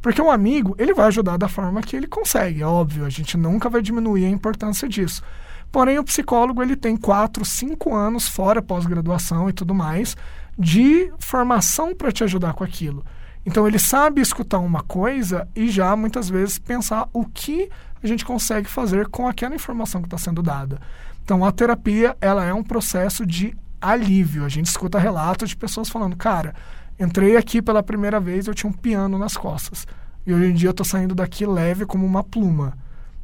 Porque 0.00 0.20
um 0.20 0.30
amigo, 0.30 0.74
ele 0.78 0.94
vai 0.94 1.06
ajudar 1.06 1.36
da 1.36 1.48
forma 1.48 1.80
que 1.80 1.94
ele 1.94 2.08
consegue, 2.08 2.62
é 2.62 2.66
óbvio, 2.66 3.04
a 3.04 3.10
gente 3.10 3.36
nunca 3.36 3.68
vai 3.68 3.80
diminuir 3.80 4.24
a 4.24 4.30
importância 4.30 4.88
disso. 4.88 5.22
Porém, 5.70 5.98
o 5.98 6.04
psicólogo, 6.04 6.62
ele 6.62 6.76
tem 6.76 6.96
quatro, 6.96 7.44
cinco 7.44 7.94
anos, 7.94 8.28
fora 8.28 8.60
pós-graduação 8.60 9.48
e 9.48 9.52
tudo 9.52 9.74
mais, 9.74 10.16
de 10.58 11.10
formação 11.18 11.94
para 11.94 12.12
te 12.12 12.24
ajudar 12.24 12.52
com 12.52 12.64
aquilo. 12.64 13.04
Então, 13.46 13.66
ele 13.66 13.78
sabe 13.78 14.20
escutar 14.20 14.58
uma 14.58 14.82
coisa 14.82 15.48
e 15.54 15.68
já, 15.68 15.96
muitas 15.96 16.28
vezes, 16.28 16.58
pensar 16.58 17.08
o 17.12 17.24
que 17.24 17.70
a 18.02 18.08
gente 18.08 18.24
consegue 18.24 18.68
fazer 18.68 19.08
com 19.08 19.28
aquela 19.28 19.54
informação 19.54 20.00
que 20.00 20.06
está 20.06 20.18
sendo 20.18 20.42
dada. 20.42 20.80
Então, 21.24 21.44
a 21.44 21.52
terapia 21.52 22.16
ela 22.20 22.44
é 22.44 22.52
um 22.52 22.62
processo 22.62 23.24
de 23.24 23.56
alívio. 23.80 24.44
A 24.44 24.48
gente 24.48 24.66
escuta 24.66 24.98
relatos 24.98 25.50
de 25.50 25.56
pessoas 25.56 25.88
falando, 25.88 26.16
cara, 26.16 26.54
entrei 26.98 27.36
aqui 27.36 27.62
pela 27.62 27.82
primeira 27.82 28.20
vez, 28.20 28.46
eu 28.46 28.54
tinha 28.54 28.70
um 28.70 28.72
piano 28.72 29.18
nas 29.18 29.36
costas. 29.36 29.86
E 30.26 30.32
hoje 30.32 30.46
em 30.46 30.54
dia 30.54 30.68
eu 30.68 30.72
estou 30.72 30.86
saindo 30.86 31.14
daqui 31.14 31.44
leve 31.44 31.84
como 31.84 32.06
uma 32.06 32.22
pluma. 32.22 32.76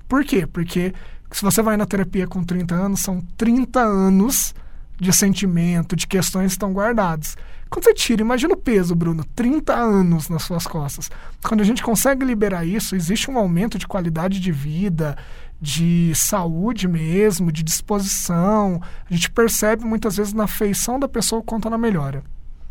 Por 0.09 0.25
quê? 0.25 0.47
Porque 0.47 0.93
se 1.31 1.43
você 1.43 1.63
vai 1.63 1.77
na 1.77 1.87
terapia 1.87 2.27
com 2.27 2.43
30 2.43 2.75
anos, 2.75 3.01
são 3.01 3.21
30 3.37 3.81
anos 3.81 4.55
de 4.99 5.13
sentimento, 5.13 5.95
de 5.95 6.07
questões 6.07 6.47
que 6.47 6.53
estão 6.53 6.73
guardadas. 6.73 7.37
Quando 7.71 7.85
você 7.85 7.95
tira, 7.95 8.23
imagina 8.23 8.55
o 8.55 8.57
peso, 8.57 8.95
Bruno, 8.95 9.25
30 9.35 9.75
anos 9.75 10.29
nas 10.29 10.43
suas 10.43 10.67
costas. 10.67 11.11
Quando 11.43 11.61
a 11.61 11.65
gente 11.65 11.83
consegue 11.83 12.25
liberar 12.25 12.65
isso, 12.65 12.97
existe 12.97 13.31
um 13.31 13.39
aumento 13.39 13.79
de 13.79 13.87
qualidade 13.87 14.41
de 14.41 14.51
vida, 14.51 15.17
de 15.61 16.13
saúde 16.15 16.89
mesmo, 16.89 17.53
de 17.53 17.63
disposição. 17.63 18.81
A 19.09 19.13
gente 19.13 19.31
percebe 19.31 19.85
muitas 19.85 20.17
vezes 20.17 20.33
na 20.33 20.47
feição 20.47 20.99
da 20.99 21.09
pessoa 21.09 21.43
quanto 21.43 21.69
ela 21.69 21.79
melhora. 21.79 22.23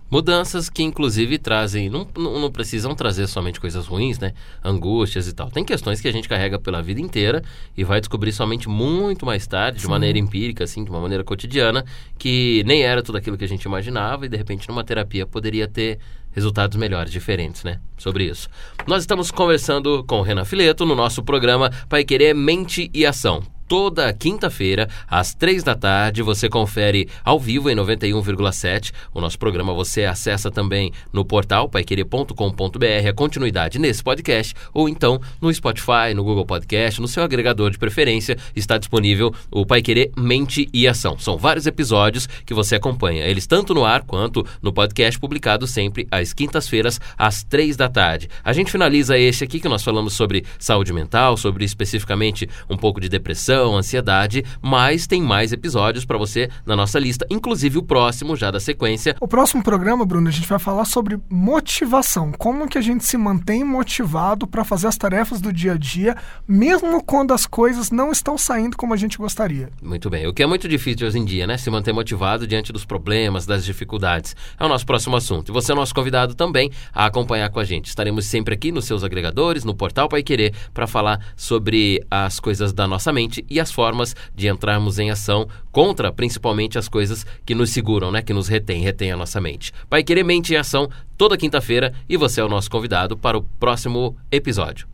Mudanças 0.10 0.70
que, 0.70 0.84
inclusive, 0.84 1.38
trazem. 1.38 1.90
Não, 1.90 2.08
não, 2.16 2.50
precisam 2.50 2.96
trazer 2.96 3.28
somente 3.28 3.60
coisas 3.60 3.86
ruins, 3.88 4.18
né? 4.20 4.34
Angústias 4.64 5.28
e 5.28 5.34
tal. 5.34 5.52
Tem 5.52 5.66
questões 5.66 6.00
que 6.00 6.08
a 6.08 6.12
gente 6.12 6.30
carrega 6.30 6.58
pela 6.58 6.82
vida 6.82 7.02
inteira 7.02 7.44
e 7.76 7.84
vai 7.84 8.00
descobrir 8.00 8.32
somente 8.32 8.70
muito 8.70 9.26
mais 9.26 9.46
tarde, 9.46 9.80
Sim. 9.80 9.86
de 9.86 9.90
maneira 9.90 10.18
empírica, 10.18 10.64
assim, 10.64 10.84
de 10.84 10.90
uma 10.90 11.02
maneira 11.02 11.24
cotidiana, 11.24 11.84
que 12.18 12.64
nem 12.66 12.84
era 12.84 13.04
tudo 13.04 13.18
aquilo 13.18 13.38
que 13.38 13.44
a 13.44 13.50
gente 13.50 13.64
imaginava 13.64 14.26
e, 14.26 14.30
de 14.30 14.38
repente, 14.38 14.68
numa 14.70 14.84
terapia 14.84 15.26
poderia 15.26 15.68
ter 15.68 16.00
resultados 16.32 16.78
melhores, 16.78 17.12
diferentes, 17.12 17.64
né? 17.64 17.80
Sobre 17.98 18.24
isso. 18.24 18.48
Nós 18.86 19.04
estamos 19.04 19.30
conversando 19.32 20.04
com 20.06 20.20
o 20.20 20.22
Renan 20.22 20.46
Fileto 20.46 20.86
no 20.86 20.96
nosso 20.96 21.24
programa 21.24 21.70
Pai 21.90 22.06
Querer 22.06 22.34
Mente 22.34 22.90
e 22.94 23.06
Ação 23.06 23.57
toda 23.68 24.12
quinta-feira, 24.14 24.88
às 25.08 25.34
três 25.34 25.64
da 25.64 25.76
tarde. 25.76 26.22
Você 26.22 26.48
confere 26.50 27.08
ao 27.24 27.40
vivo 27.40 27.70
em 27.70 27.76
91,7. 27.76 28.94
O 29.14 29.20
nosso 29.20 29.38
programa 29.38 29.74
você 29.74 30.06
acessa 30.06 30.50
também 30.50 30.92
no 31.12 31.26
portal 31.26 31.68
paiquerer.com.br, 31.68 33.08
a 33.10 33.14
continuidade 33.14 33.78
nesse 33.78 34.04
podcast, 34.04 34.56
ou 34.74 34.88
então 34.88 35.20
no 35.42 35.54
Spotify, 35.54 36.14
no 36.16 36.24
Google 36.24 36.46
Podcast, 36.46 37.02
no 37.02 37.08
seu 37.08 37.24
agregador 37.24 37.70
de 37.70 37.78
preferência, 37.78 38.38
está 38.56 38.78
disponível 38.78 39.34
o 39.52 39.66
Pai 39.66 39.82
Querer 39.82 40.12
Mente 40.16 40.70
e 40.74 40.88
Ação. 40.88 41.20
São 41.20 41.38
vários 41.38 41.68
episódios 41.68 42.28
que 42.46 42.54
você 42.54 42.76
acompanha, 42.76 43.26
eles 43.26 43.48
tanto 43.48 43.74
no 43.74 43.84
ar 43.84 44.04
quanto 44.04 44.46
no 44.62 44.72
podcast 44.72 45.20
publicado 45.20 45.68
sempre 45.68 46.08
às 46.10 46.34
quintas-feiras, 46.34 47.00
às 47.18 47.44
três 47.44 47.76
da 47.76 47.90
tarde. 47.90 48.30
A 48.44 48.54
gente 48.54 48.72
finaliza 48.72 49.18
esse 49.18 49.44
aqui 49.44 49.60
que 49.60 49.68
nós 49.68 49.84
falamos 49.84 50.14
sobre 50.14 50.46
saúde 50.58 50.94
mental, 50.94 51.36
sobre 51.36 51.66
especificamente 51.66 52.50
um 52.70 52.78
pouco 52.78 53.02
de 53.02 53.10
depressão 53.10 53.57
depressão, 53.58 53.76
ansiedade, 53.76 54.46
mas 54.62 55.08
tem 55.08 55.22
mais 55.22 55.52
episódios 55.52 56.06
para 56.06 56.18
você 56.18 56.50
na 56.66 56.76
nossa 56.76 57.00
lista, 57.00 57.26
inclusive 57.30 57.78
o 57.78 57.84
próximo 57.84 58.36
já 58.36 58.52
da 58.52 58.60
sequência. 58.60 59.16
O 59.20 59.28
próximo 59.28 59.64
programa, 59.64 60.06
Bruno, 60.06 60.28
a 60.28 60.32
gente 60.32 60.48
vai 60.48 60.60
falar 60.60 60.86
sobre 60.86 61.20
motivação, 61.30 62.32
como 62.32 62.68
que 62.68 62.78
a 62.78 62.82
gente 62.82 63.04
se 63.04 63.18
mantém 63.18 63.64
motivado 63.64 64.46
para 64.46 64.64
fazer 64.64 64.88
as 64.88 64.98
tarefas 64.98 65.42
do 65.42 65.52
dia 65.52 65.74
a 65.74 65.78
dia, 65.78 66.16
mesmo 66.48 67.04
quando 67.04 67.34
as 67.34 67.46
coisas 67.46 67.90
não 67.90 68.12
estão 68.12 68.38
saindo 68.38 68.78
como 68.78 68.94
a 68.94 68.98
gente 68.98 69.18
gostaria. 69.18 69.70
Muito 69.82 70.10
bem. 70.10 70.28
O 70.28 70.34
que 70.34 70.44
é 70.44 70.48
muito 70.48 70.68
difícil 70.68 71.08
hoje 71.08 71.18
em 71.18 71.26
dia, 71.26 71.48
né? 71.48 71.58
Se 71.58 71.70
manter 71.70 71.94
motivado 71.94 72.46
diante 72.46 72.72
dos 72.72 72.86
problemas, 72.86 73.46
das 73.46 73.66
dificuldades. 73.66 74.36
É 74.60 74.66
o 74.66 74.70
nosso 74.70 74.86
próximo 74.86 75.16
assunto. 75.16 75.50
E 75.50 75.54
você 75.54 75.72
é 75.72 75.76
nosso 75.76 75.94
convidado 75.94 76.36
também 76.36 76.72
a 76.94 77.06
acompanhar 77.06 77.50
com 77.50 77.60
a 77.60 77.64
gente. 77.64 77.88
Estaremos 77.88 78.26
sempre 78.26 78.54
aqui 78.54 78.72
nos 78.72 78.86
seus 78.86 79.04
agregadores, 79.04 79.64
no 79.64 79.76
portal 79.76 80.08
Pai 80.10 80.22
Querer, 80.22 80.54
para 80.74 80.88
falar 80.88 81.20
sobre 81.36 82.06
as 82.10 82.40
coisas 82.40 82.74
da 82.74 82.88
nossa 82.88 83.12
mente 83.12 83.47
e 83.50 83.60
as 83.60 83.72
formas 83.72 84.16
de 84.36 84.48
entrarmos 84.48 85.00
em 85.00 85.12
ação 85.12 85.48
contra 85.72 86.12
principalmente 86.12 86.78
as 86.78 86.88
coisas 86.88 87.26
que 87.46 87.56
nos 87.56 87.72
seguram, 87.72 88.12
né? 88.12 88.22
Que 88.22 88.34
nos 88.34 88.48
retém, 88.48 88.82
retém 88.82 89.12
a 89.12 89.18
nossa 89.18 89.40
mente. 89.42 89.72
Vai 89.90 90.04
querer 90.04 90.24
mente 90.24 90.54
em 90.54 90.58
ação 90.58 90.90
toda 91.18 91.38
quinta-feira 91.38 91.94
e 92.08 92.18
você 92.18 92.42
é 92.42 92.44
o 92.44 92.50
nosso 92.50 92.70
convidado 92.70 93.18
para 93.18 93.38
o 93.38 93.44
próximo 93.60 94.16
episódio. 94.32 94.88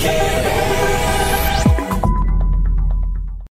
Querer. 0.00 0.71